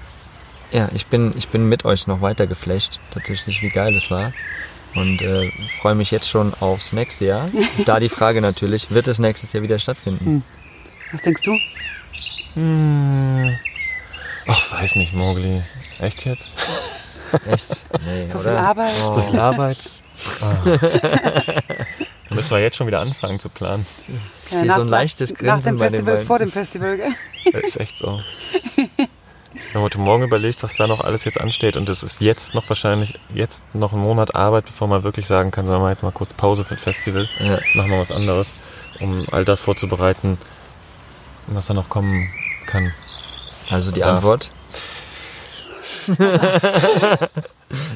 [0.73, 4.33] ja, ich bin, ich bin mit euch noch weiter geflasht, tatsächlich, wie geil es war.
[4.95, 7.49] Und äh, freue mich jetzt schon aufs nächste Jahr.
[7.87, 10.43] da die Frage natürlich, wird es nächstes Jahr wieder stattfinden?
[11.13, 11.53] Was denkst du?
[12.55, 13.57] Hm.
[14.49, 15.63] Ach, weiß nicht, Mowgli.
[16.01, 16.55] Echt jetzt?
[17.47, 17.83] Echt?
[18.05, 18.51] Nee, So oder?
[18.51, 18.95] viel Arbeit.
[18.97, 19.79] So viel Arbeit?
[20.43, 20.55] Ah.
[22.29, 23.87] Da müssen wir jetzt schon wieder anfangen zu planen.
[24.51, 26.27] Ich sehe so ein leichtes Nach Grinsen dem bei den Festival, beiden.
[26.27, 27.13] vor dem Festival, gell?
[27.53, 28.21] Das ist echt so.
[29.53, 32.55] Wir haben heute Morgen überlegt, was da noch alles jetzt ansteht und es ist jetzt
[32.55, 36.05] noch wahrscheinlich, jetzt noch ein Monat Arbeit, bevor man wirklich sagen kann, sagen wir jetzt
[36.05, 37.59] mal kurz Pause für das Festival, Ja.
[37.75, 38.55] machen wir was anderes,
[39.01, 40.39] um all das vorzubereiten,
[41.49, 42.31] was da noch kommen
[42.67, 42.93] kann.
[43.71, 44.05] Also die.
[44.05, 44.51] Antwort?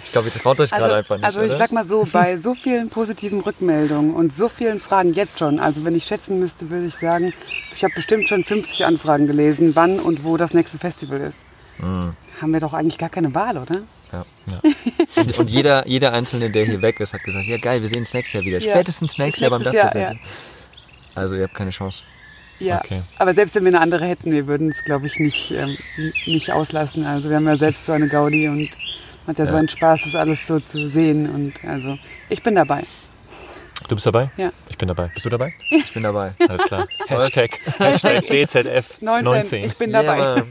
[0.05, 1.59] ich glaube, ihr traut euch gerade einfach nicht, also ich oder?
[1.59, 5.85] sag mal so, bei so vielen positiven Rückmeldungen und so vielen Fragen jetzt schon, also
[5.85, 7.33] wenn ich schätzen müsste, würde ich sagen,
[7.75, 11.39] ich habe bestimmt schon 50 Anfragen gelesen, wann und wo das nächste Festival ist.
[11.79, 12.14] Mhm.
[12.41, 13.81] Haben wir doch eigentlich gar keine Wahl, oder?
[14.12, 14.25] Ja.
[14.47, 14.70] Ja.
[15.16, 17.99] Und, und jeder, jeder Einzelne, der hier weg ist, hat gesagt, ja geil, wir sehen
[17.99, 18.59] uns nächstes Jahr wieder.
[18.59, 18.75] Ja.
[18.75, 20.12] Spätestens nächstes Jahr beim Dachzeltfest.
[21.14, 22.03] Also ihr habt keine Chance.
[22.59, 22.81] Ja.
[22.85, 23.03] Okay.
[23.18, 25.77] Aber selbst wenn wir eine andere hätten, wir würden es, glaube ich, nicht, ähm,
[26.27, 27.07] nicht auslassen.
[27.07, 28.70] Also wir haben ja selbst so eine Gaudi und
[29.27, 29.59] hat ja, so Ja.
[29.59, 31.29] einen Spaß, das alles so zu sehen.
[31.29, 31.99] Und also
[32.29, 32.85] ich bin dabei.
[33.89, 34.31] Du bist dabei?
[34.37, 34.51] Ja.
[34.68, 35.09] Ich bin dabei.
[35.12, 35.53] Bist du dabei?
[35.70, 36.33] Ich bin dabei.
[36.49, 36.87] Alles klar.
[37.09, 39.64] Hashtag, Hashtag DZF 19, 19.
[39.64, 40.18] ich bin dabei.
[40.18, 40.43] Ja.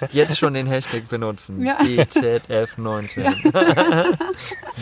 [0.10, 1.62] Jetzt schon den Hashtag benutzen.
[1.64, 1.78] Ja.
[1.80, 3.52] DZF19.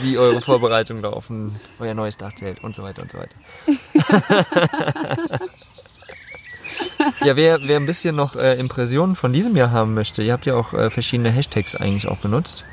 [0.02, 3.34] Wie eure Vorbereitungen laufen, euer neues Dachzelt und so weiter und so weiter.
[7.24, 10.46] ja, wer, wer ein bisschen noch äh, Impressionen von diesem Jahr haben möchte, ihr habt
[10.46, 12.64] ja auch äh, verschiedene Hashtags eigentlich auch benutzt,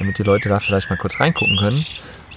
[0.00, 1.84] damit die Leute da vielleicht mal kurz reingucken können,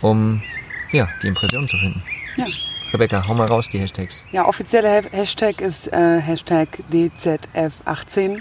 [0.04, 0.44] um
[0.92, 2.04] ja, die Impressionen zu finden.
[2.38, 2.46] Ja.
[2.94, 4.24] Rebecca, hau mal raus die Hashtags.
[4.32, 8.40] Ja, offizieller Ha- Hashtag ist äh, Hashtag DZF18.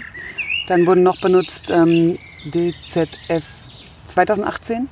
[0.67, 3.43] Dann wurden noch benutzt ähm, DZF
[4.09, 4.87] 2018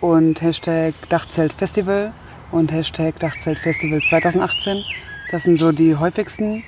[0.00, 2.12] und Hashtag Dachzeltfestival
[2.52, 4.82] und Hashtag Dachzeltfestival 2018.
[5.30, 6.64] Das sind so die häufigsten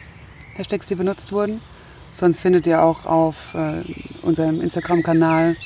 [0.54, 1.60] Hashtags, die benutzt wurden.
[2.12, 3.82] Sonst findet ihr auch auf äh,
[4.20, 5.56] unserem Instagram-Kanal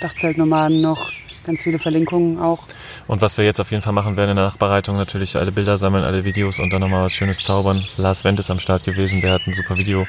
[0.00, 1.10] Dachzeltnomaden noch
[1.46, 2.64] ganz viele Verlinkungen auch.
[3.06, 5.78] Und was wir jetzt auf jeden Fall machen werden in der Nachbereitung, natürlich alle Bilder
[5.78, 7.80] sammeln, alle Videos und dann nochmal was Schönes zaubern.
[7.98, 10.08] Lars Wendt ist am Start gewesen, der hat ein super Video,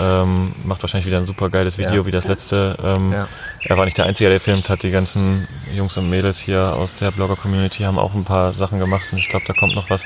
[0.00, 2.06] ähm, macht wahrscheinlich wieder ein super geiles Video Ja.
[2.06, 2.76] wie das letzte.
[2.82, 3.28] Ähm, Ja.
[3.60, 4.82] Er war nicht der Einzige, der filmt hat.
[4.82, 9.04] Die ganzen Jungs und Mädels hier aus der Blogger-Community haben auch ein paar Sachen gemacht
[9.12, 10.04] und ich glaube, da kommt noch was.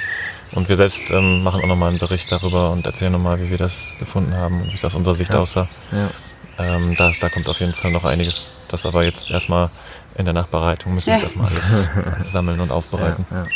[0.52, 3.58] Und wir selbst ähm, machen auch nochmal einen Bericht darüber und erzählen nochmal, wie wir
[3.58, 5.40] das gefunden haben und wie es aus unserer Sicht Ja.
[5.40, 5.68] aussah.
[5.92, 6.10] Ja.
[6.58, 8.64] Ähm, da, da kommt auf jeden Fall noch einiges.
[8.68, 9.70] Das aber jetzt erstmal
[10.16, 11.86] in der Nachbereitung müssen wir jetzt erstmal alles
[12.32, 13.26] sammeln und aufbereiten.
[13.30, 13.46] Ja, ja.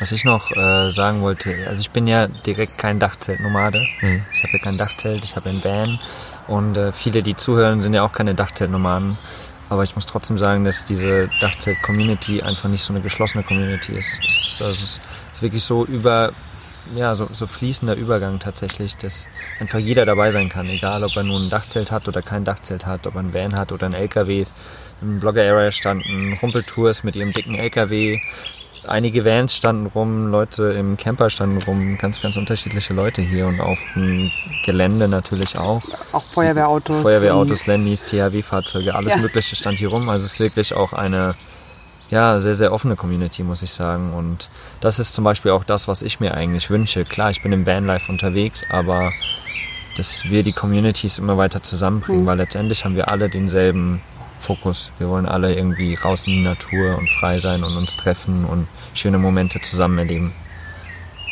[0.00, 3.84] Was ich noch äh, sagen wollte, also ich bin ja direkt kein Dachzeltnomade.
[4.00, 4.22] Mhm.
[4.32, 5.98] Ich habe ja kein Dachzelt, ich habe ein Van.
[6.46, 9.18] Und äh, viele, die zuhören, sind ja auch keine Dachzeltnomaden.
[9.70, 14.18] Aber ich muss trotzdem sagen, dass diese Dachzelt-Community einfach nicht so eine geschlossene Community ist.
[14.26, 15.00] Es ist, also es
[15.32, 16.32] ist wirklich so über,
[16.94, 19.26] ja, so, so fließender Übergang tatsächlich, dass
[19.60, 20.68] einfach jeder dabei sein kann.
[20.68, 23.56] Egal, ob er nun ein Dachzelt hat oder kein Dachzelt hat, ob er ein Van
[23.56, 24.44] hat oder ein LKW.
[25.00, 28.20] Im Blogger-Area standen Rumpeltours mit ihrem dicken LKW.
[28.86, 33.60] Einige Vans standen rum, Leute im Camper standen rum, ganz, ganz unterschiedliche Leute hier und
[33.60, 34.30] auf dem
[34.64, 35.82] Gelände natürlich auch.
[36.12, 37.02] Auch Feuerwehrautos.
[37.02, 39.18] Feuerwehrautos, Landys, THW-Fahrzeuge, alles Ja.
[39.18, 40.08] Mögliche stand hier rum.
[40.08, 41.34] Also es ist wirklich auch eine
[42.10, 44.12] ja, sehr, sehr offene Community, muss ich sagen.
[44.12, 44.48] Und
[44.80, 47.04] das ist zum Beispiel auch das, was ich mir eigentlich wünsche.
[47.04, 49.12] Klar, ich bin im Vanlife unterwegs, aber
[49.96, 52.26] dass wir die Communities immer weiter zusammenbringen, Mhm.
[52.26, 54.00] weil letztendlich haben wir alle denselben
[54.40, 54.90] Fokus.
[54.98, 58.68] Wir wollen alle irgendwie raus in die Natur und frei sein und uns treffen und
[58.94, 60.32] schöne Momente zusammen erleben.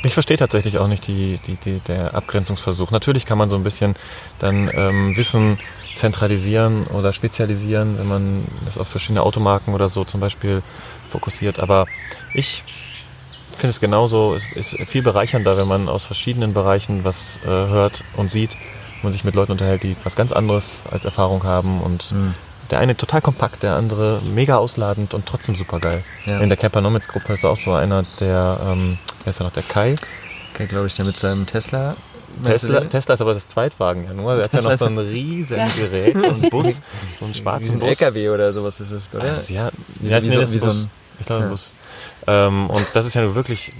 [0.03, 2.91] Ich verstehe tatsächlich auch nicht die, die, die, der Abgrenzungsversuch.
[2.91, 3.95] Natürlich kann man so ein bisschen
[4.39, 5.59] dann ähm, Wissen
[5.97, 10.63] zentralisieren oder spezialisieren, wenn man das auf verschiedene Automarken oder so zum Beispiel
[11.11, 11.59] fokussiert.
[11.59, 11.87] Aber
[12.35, 12.65] ich
[13.57, 18.05] finde es genauso, es ist viel bereichernder, wenn man aus verschiedenen Bereichen was äh, hört
[18.17, 18.57] und sieht.
[19.03, 22.35] Man sich mit Leuten unterhält, die was ganz anderes als Erfahrung haben und Mhm.
[22.71, 26.03] der eine total kompakt, der andere mega ausladend und trotzdem super geil.
[26.25, 26.41] Ja.
[26.41, 29.63] In der Campernomics Gruppe ist auch so einer, der, ähm, wer ist da noch, der
[29.63, 29.95] Kai?
[30.53, 31.95] Okay, glaube ich, der mit seinem Tesla.
[32.45, 34.35] Tesla, Tesla ist aber das Zweitwagen ja nur.
[34.37, 36.81] Der hat ja noch so ein riesen Gerät, so einen Bus,
[37.19, 37.89] so einen schwarzen ein Bus.
[38.01, 39.25] LKW oder sowas ist es, oder?
[39.25, 39.71] Also, ja,
[40.01, 40.85] Wie ja, wie so- das ist wie ein so Bus.
[40.85, 41.51] ein- Ich glaube, ein ja.
[41.51, 41.75] Bus.
[42.27, 43.73] Ähm, und das ist ja nur wirklich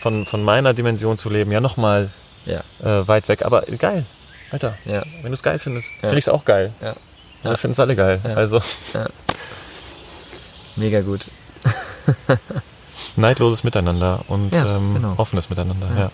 [0.00, 2.10] von, von meiner Dimension zu leben, ja nochmal
[2.44, 2.60] Ja.
[2.82, 3.42] äh, weit weg.
[3.44, 4.04] Aber geil,
[4.50, 4.74] Alter.
[4.84, 5.02] Ja.
[5.22, 6.08] Wenn du es geil findest, Ja.
[6.08, 6.72] finde ich es auch geil.
[6.82, 6.90] Ja.
[7.44, 8.20] Und wir finden es alle geil.
[8.24, 8.34] Ja.
[8.34, 8.60] Also
[10.76, 11.26] Mega gut.
[13.16, 15.14] neidloses Miteinander und Ja, ähm, genau.
[15.16, 15.86] offenes Miteinander.
[15.96, 16.10] Ja.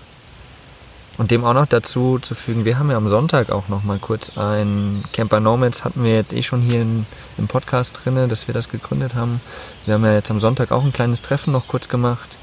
[1.18, 3.98] Und dem auch noch dazu zu fügen, wir haben ja am Sonntag auch noch mal
[3.98, 7.06] kurz ein Camper Nomads hatten wir jetzt eh schon hier in,
[7.36, 9.40] im Podcast drinne, dass wir das gegründet haben.
[9.84, 12.38] Wir haben ja jetzt am Sonntag auch ein kleines Treffen noch kurz gemacht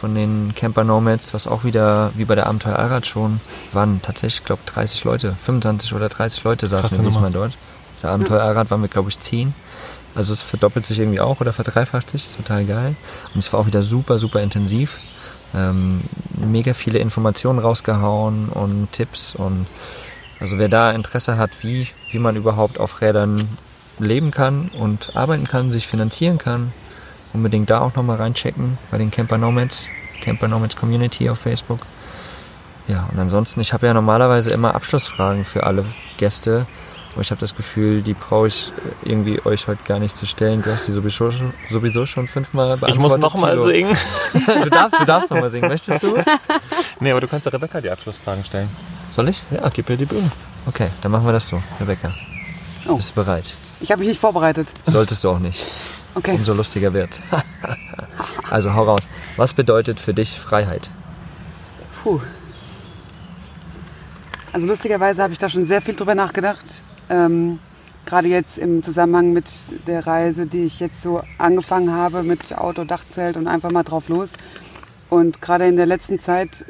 [0.00, 3.40] von den Camper Nomads, was auch wieder wie bei der Abenteuer Allrad schon
[3.72, 7.56] waren tatsächlich, ich glaube 30 Leute, 25 oder 30 Leute saßen wir diesmal dort.
[8.02, 9.54] Der Abenteuer Allrad waren wir glaube ich 10.
[10.14, 12.94] Also es verdoppelt sich irgendwie auch oder verdreifacht sich, ist total geil.
[13.34, 14.98] Und es war auch wieder super, super intensiv.
[15.54, 16.00] Ähm,
[16.36, 19.66] mega viele Informationen rausgehauen und Tipps und
[20.40, 23.40] also wer da Interesse hat, wie, wie man überhaupt auf Rädern
[23.98, 26.72] leben kann und arbeiten kann, sich finanzieren kann,
[27.32, 29.88] unbedingt da auch nochmal reinchecken bei den Camper Nomads,
[30.20, 31.80] Camper Nomads Community auf Facebook.
[32.86, 35.84] Ja, und ansonsten, ich habe ja normalerweise immer Abschlussfragen für alle
[36.18, 36.66] Gäste,
[37.14, 38.72] aber ich habe das Gefühl, die brauche ich
[39.04, 40.62] äh, irgendwie euch heute gar nicht zu stellen.
[40.62, 42.94] Du hast die sowieso schon, sowieso schon fünfmal beantwortet.
[42.96, 43.96] Ich muss nochmal singen.
[44.64, 45.68] Du darfst, du darfst nochmal singen.
[45.68, 46.16] Möchtest du?
[47.00, 48.68] Nee, aber du kannst der Rebecca die Abschlussfragen stellen.
[49.10, 49.42] Soll ich?
[49.50, 50.30] Ja, gib ihr die Bühne.
[50.66, 51.62] Okay, dann machen wir das so.
[51.80, 52.12] Rebecca,
[52.88, 52.96] Oh.
[52.96, 53.54] bist du bereit?
[53.80, 54.68] Ich habe mich nicht vorbereitet.
[54.84, 55.62] Solltest du auch nicht.
[56.14, 56.32] Okay.
[56.34, 57.20] Umso lustiger wird's.
[58.50, 59.08] also hau raus.
[59.36, 60.90] Was bedeutet für dich Freiheit?
[62.02, 62.20] Puh.
[64.52, 66.83] Also lustigerweise habe ich da schon sehr viel drüber nachgedacht.
[67.10, 67.58] Ähm,
[68.06, 69.50] Gerade jetzt im Zusammenhang mit
[69.86, 74.10] der Reise, die ich jetzt so angefangen habe mit Auto, Dachzelt und einfach mal drauf
[74.10, 74.32] los.
[75.08, 76.66] Und gerade in der letzten Zeit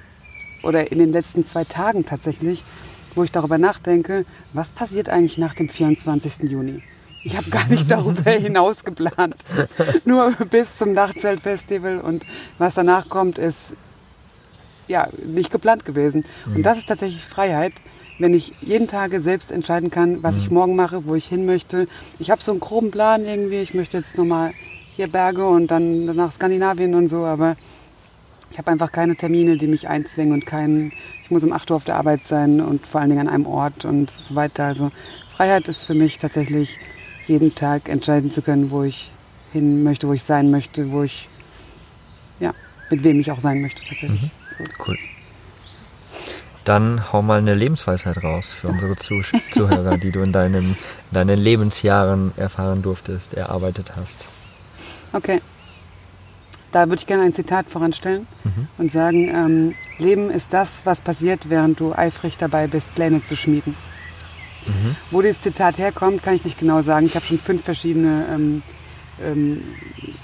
[0.62, 2.62] oder in den letzten zwei Tagen tatsächlich,
[3.16, 6.50] wo ich darüber nachdenke, was passiert eigentlich nach dem 24.
[6.50, 6.82] Juni?
[7.24, 9.44] Ich habe gar nicht darüber hinaus geplant.
[10.04, 12.24] Nur bis zum Dachzeltfestival und
[12.58, 13.74] was danach kommt, ist
[14.86, 16.24] ja, nicht geplant gewesen.
[16.46, 17.72] Und das ist tatsächlich Freiheit,
[18.18, 21.88] wenn ich jeden Tag selbst entscheiden kann, was ich morgen mache, wo ich hin möchte.
[22.18, 23.56] Ich habe so einen groben Plan irgendwie.
[23.56, 24.52] Ich möchte jetzt nochmal
[24.94, 27.56] hier Berge und dann nach Skandinavien und so, aber
[28.52, 30.92] ich habe einfach keine Termine, die mich einzwingen und keinen,
[31.24, 33.46] ich muss um 8 Uhr auf der Arbeit sein und vor allen Dingen an einem
[33.46, 34.66] Ort und so weiter.
[34.66, 34.92] Also
[35.34, 36.78] Freiheit ist für mich tatsächlich
[37.26, 39.10] jeden Tag entscheiden zu können, wo ich
[39.52, 41.28] hin möchte, wo ich sein möchte, wo ich,
[42.38, 42.54] ja,
[42.90, 44.30] mit wem ich auch sein möchte tatsächlich.
[44.56, 44.64] So.
[44.86, 44.96] Cool.
[46.64, 50.76] Dann hau mal eine Lebensweisheit raus für unsere Zuh Zuhörer, die du in deinen, in
[51.12, 54.28] deinen Lebensjahren erfahren durftest, erarbeitet hast.
[55.12, 55.40] Okay.
[56.72, 58.26] Da würde ich gerne ein Zitat voranstellen
[58.78, 63.36] und sagen, ähm, Leben ist das, was passiert, während du eifrig dabei bist, Pläne zu
[63.36, 63.76] schmieden.
[65.10, 67.06] Wo dieses Zitat herkommt, kann ich nicht genau sagen.
[67.06, 68.62] Ich habe schon fünf verschiedene ähm,
[69.22, 69.62] ähm,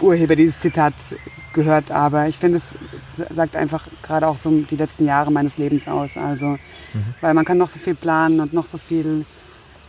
[0.01, 0.95] Urheber dieses Zitat
[1.53, 2.90] gehört, aber ich finde, es
[3.35, 6.17] sagt einfach gerade auch so die letzten Jahre meines Lebens aus.
[6.17, 6.59] Also,
[7.21, 9.25] weil man kann noch so viel planen und noch so viel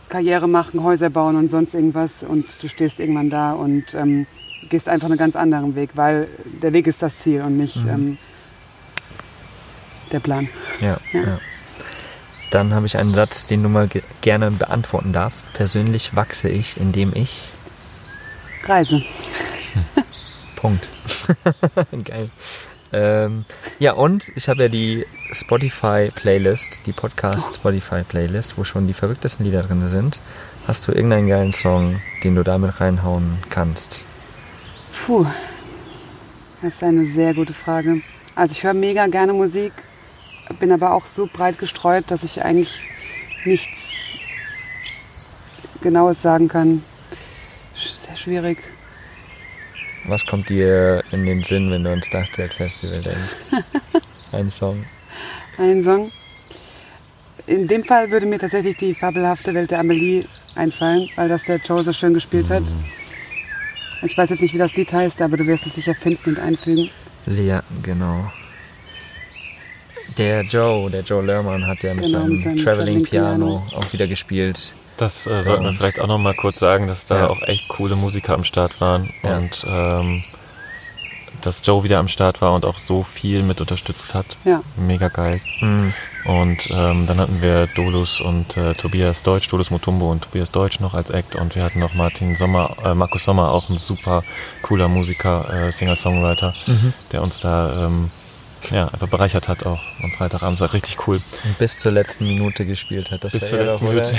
[0.08, 4.26] Karriere machen, Häuser bauen und sonst irgendwas und du stehst irgendwann da und ähm,
[4.68, 6.28] gehst einfach einen ganz anderen Weg, weil
[6.62, 8.18] der Weg ist das Ziel und nicht ähm,
[10.12, 10.48] der Plan.
[10.80, 11.20] Ja, Ja.
[11.20, 11.38] ja.
[12.52, 15.50] Dann habe ich einen Satz, den du mal ge gerne beantworten darfst.
[15.54, 17.44] Persönlich wachse ich, indem ich.
[18.64, 19.02] Reise.
[20.56, 20.86] Punkt.
[22.04, 22.28] Geil.
[22.92, 23.44] Ähm,
[23.78, 29.86] ja, und ich habe ja die Spotify-Playlist, die Podcast-Spotify-Playlist, wo schon die verrücktesten Lieder drin
[29.88, 30.20] sind.
[30.66, 34.04] Hast du irgendeinen geilen Song, den du damit reinhauen kannst?
[35.04, 35.26] Puh,
[36.60, 38.02] das ist eine sehr gute Frage.
[38.36, 39.72] Also ich höre mega gerne Musik,
[40.60, 42.80] bin aber auch so breit gestreut, dass ich eigentlich
[43.44, 44.18] nichts
[45.82, 46.84] Genaues sagen kann.
[47.74, 48.58] Sehr schwierig.
[50.04, 53.64] Was kommt dir in den Sinn, wenn du ans Dachzelt-Festival denkst?
[54.32, 54.84] Ein Song.
[55.58, 56.10] Ein Song.
[57.46, 60.24] In dem Fall würde mir tatsächlich die fabelhafte Welt der Amelie
[60.54, 62.62] einfallen, weil das der Joe so schön gespielt hat.
[64.02, 66.40] Ich weiß jetzt nicht, wie das Lied heißt, aber du wirst es sicher finden und
[66.40, 66.90] einfügen.
[67.26, 68.30] Ja, genau.
[70.18, 73.58] Der Joe, der Joe Lerman hat ja mit Genau, seinem mit seinem Traveling Traveling Piano
[73.58, 73.78] Piano.
[73.80, 74.72] auch wieder gespielt.
[74.96, 77.26] Das äh, sollten wir vielleicht auch noch mal kurz sagen, dass da Ja.
[77.28, 79.36] auch echt coole Musiker am Start waren Ja.
[79.38, 80.24] und ähm,
[81.40, 84.36] dass Joe wieder am Start war und auch so viel mit unterstützt hat.
[84.44, 84.62] Ja.
[84.76, 85.40] Mega geil.
[85.60, 85.92] Mhm.
[86.24, 90.78] Und ähm, dann hatten wir Dolus und äh, Tobias Deutsch, Dolus Mutumbo und Tobias Deutsch
[90.78, 94.22] noch als Act und wir hatten noch Martin Sommer, äh, Markus Sommer, auch ein super
[94.62, 96.92] cooler Musiker, äh, Singer-Songwriter, Mhm.
[97.10, 98.10] der uns da ähm,
[98.70, 100.60] ja, einfach bereichert hat auch am Freitagabend.
[100.60, 101.20] War richtig cool.
[101.44, 103.24] Und bis zur letzten Minute gespielt hat.
[103.24, 103.88] Das Bis zur ja letzten?
[103.88, 104.14] Minute.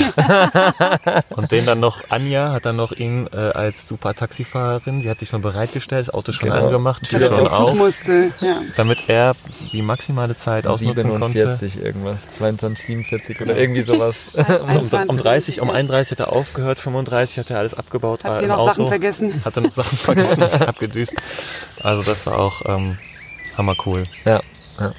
[1.35, 5.19] und den dann noch, Anja hat dann noch ihn äh, als super Taxifahrerin, sie hat
[5.19, 6.65] sich schon bereitgestellt, das Auto schon Genau.
[6.65, 8.31] angemacht, Tür Damit schon auf, musste.
[8.41, 8.61] Ja.
[8.75, 9.35] damit er
[9.71, 11.39] die maximale Zeit ausnutzen konnte.
[11.55, 14.27] 47 irgendwas, 22, 47 oder irgendwie sowas.
[14.63, 18.37] Um, um 30, um 31 hat er aufgehört, 35 hat er alles abgebaut Habt äh,
[18.39, 18.73] ihr im noch Auto.
[18.73, 19.41] Sachen vergessen?
[19.45, 21.13] Hat dann noch Sachen vergessen, ist abgedüst.
[21.81, 22.97] Also das war auch ähm,
[23.57, 24.03] hammercool.
[24.25, 24.41] Ja,
[24.79, 24.91] ja.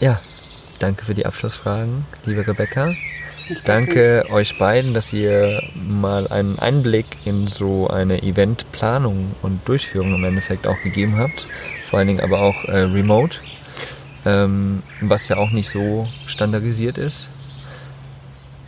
[0.00, 0.18] Ja,
[0.80, 2.88] danke für die Abschlussfragen, liebe Rebecca.
[3.64, 10.24] Danke euch beiden, dass ihr mal einen Einblick in so eine Eventplanung und Durchführung im
[10.24, 11.52] Endeffekt auch gegeben habt.
[11.90, 13.38] Vor allen Dingen aber auch äh, remote,
[14.24, 17.28] ähm, was ja auch nicht so standardisiert ist.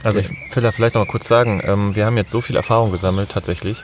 [0.03, 2.57] Also ich will da vielleicht noch mal kurz sagen, ähm, wir haben jetzt so viel
[2.57, 3.83] Erfahrung gesammelt tatsächlich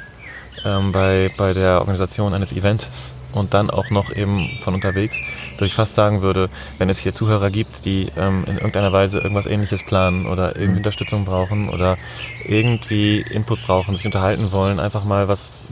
[0.65, 5.21] ähm, bei, bei der Organisation eines Events und dann auch noch eben von unterwegs,
[5.59, 6.49] dass ich fast sagen würde,
[6.79, 10.79] wenn es hier Zuhörer gibt, die ähm, in irgendeiner Weise irgendwas ähnliches planen oder irgendwie
[10.79, 11.97] Unterstützung brauchen oder
[12.45, 15.65] irgendwie Input brauchen, sich unterhalten wollen, einfach mal was,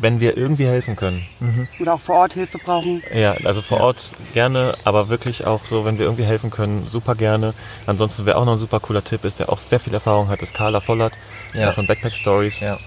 [0.00, 1.26] wenn wir irgendwie helfen können.
[1.80, 3.02] Oder auch vor Ort Hilfe brauchen.
[3.14, 7.14] Ja, also vor Ort gerne, aber wirklich auch so, wenn wir irgendwie helfen können, super
[7.14, 7.54] gerne.
[7.86, 10.40] Ansonsten, wer auch noch ein super cooler Tipp ist, der auch sehr viel Erfahrung hat,
[10.42, 11.14] ist Carla Vollert
[11.54, 11.72] Ja.
[11.72, 12.60] von Backpack Stories.
[12.60, 12.78] Ja.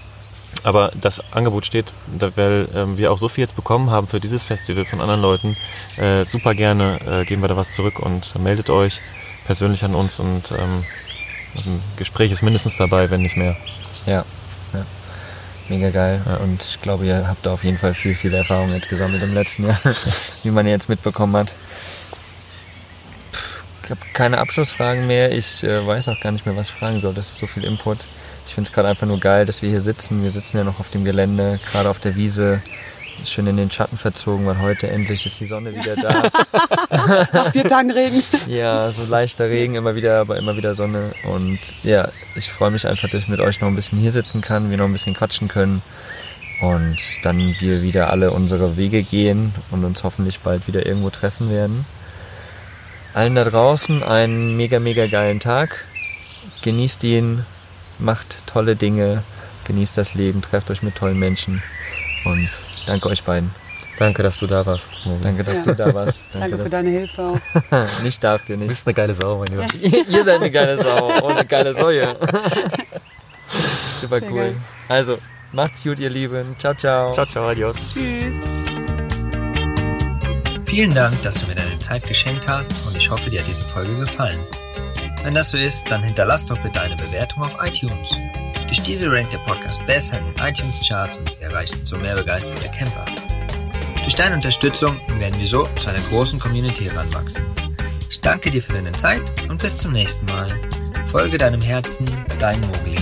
[0.64, 1.92] Aber das Angebot steht,
[2.36, 5.56] weil ähm, wir auch so viel jetzt bekommen haben für dieses Festival von anderen Leuten.
[5.96, 9.00] Äh, super gerne äh, geben wir da was zurück und meldet euch
[9.44, 10.84] persönlich an uns und ähm,
[11.56, 13.56] ein Gespräch ist mindestens dabei, wenn nicht mehr.
[14.06, 14.24] Ja,
[14.72, 14.86] ja.
[15.68, 16.20] Mega geil.
[16.42, 19.34] Und ich glaube, ihr habt da auf jeden Fall viel, viel Erfahrung jetzt gesammelt im
[19.34, 19.78] letzten Jahr,
[20.42, 21.52] wie man jetzt mitbekommen hat.
[23.84, 25.32] Ich habe keine Abschlussfragen mehr.
[25.32, 27.14] Ich äh, weiß auch gar nicht mehr, was ich fragen soll.
[27.14, 27.98] Das ist so viel Input.
[28.52, 30.22] Ich finde es gerade einfach nur geil, dass wir hier sitzen.
[30.22, 32.60] Wir sitzen ja noch auf dem Gelände, gerade auf der Wiese.
[33.18, 36.28] Ist schön in den Schatten verzogen, weil heute endlich ist die Sonne wieder da.
[37.32, 38.22] Nach vier Tagen Regen.
[38.48, 41.10] Ja, so leichter Regen immer wieder, aber immer wieder Sonne.
[41.30, 44.42] Und ja, ich freue mich einfach, dass ich mit euch noch ein bisschen hier sitzen
[44.42, 45.80] kann, wir noch ein bisschen quatschen können.
[46.60, 51.50] Und dann wir wieder alle unsere Wege gehen und uns hoffentlich bald wieder irgendwo treffen
[51.50, 51.86] werden.
[53.14, 55.86] Allen da draußen einen mega, mega geilen Tag.
[56.60, 57.46] Genießt ihn,
[58.02, 59.22] macht tolle Dinge,
[59.66, 61.62] genießt das Leben, trefft euch mit tollen Menschen.
[62.24, 62.48] Und
[62.86, 63.50] danke euch beiden.
[63.98, 64.90] Danke, dass du da warst.
[65.22, 65.62] Danke, dass Ja.
[65.64, 66.24] du da warst.
[66.32, 67.38] Danke für dass deine Hilfe auch.
[68.02, 68.68] nicht dafür, Du nicht.
[68.68, 69.66] bist eine geile Sau, mein Lieber.
[70.08, 72.16] Ihr seid eine geile Sau und eine geile Säue.
[74.00, 74.38] Super Sehr cool.
[74.38, 74.56] geil.
[74.88, 75.18] Also,
[75.52, 76.56] macht's gut, ihr Lieben.
[76.58, 77.12] Ciao, ciao.
[77.12, 77.94] Ciao, ciao, adios.
[80.64, 83.64] Vielen Dank, dass du mir deine Zeit geschenkt hast und ich hoffe, dir hat diese
[83.64, 84.38] Folge gefallen.
[85.22, 88.10] Wenn das so ist, dann hinterlass doch bitte eine Bewertung auf iTunes.
[88.66, 92.68] Durch diese rankt der Podcast besser in den iTunes-Charts und wir erreichen so mehr begeisterte
[92.70, 93.04] Camper.
[94.02, 97.44] Durch deine Unterstützung werden wir so zu einer großen Community heranwachsen.
[98.10, 100.48] Ich danke dir für deine Zeit und bis zum nächsten Mal.
[101.06, 102.06] Folge deinem Herzen,
[102.40, 102.96] dein Mogli.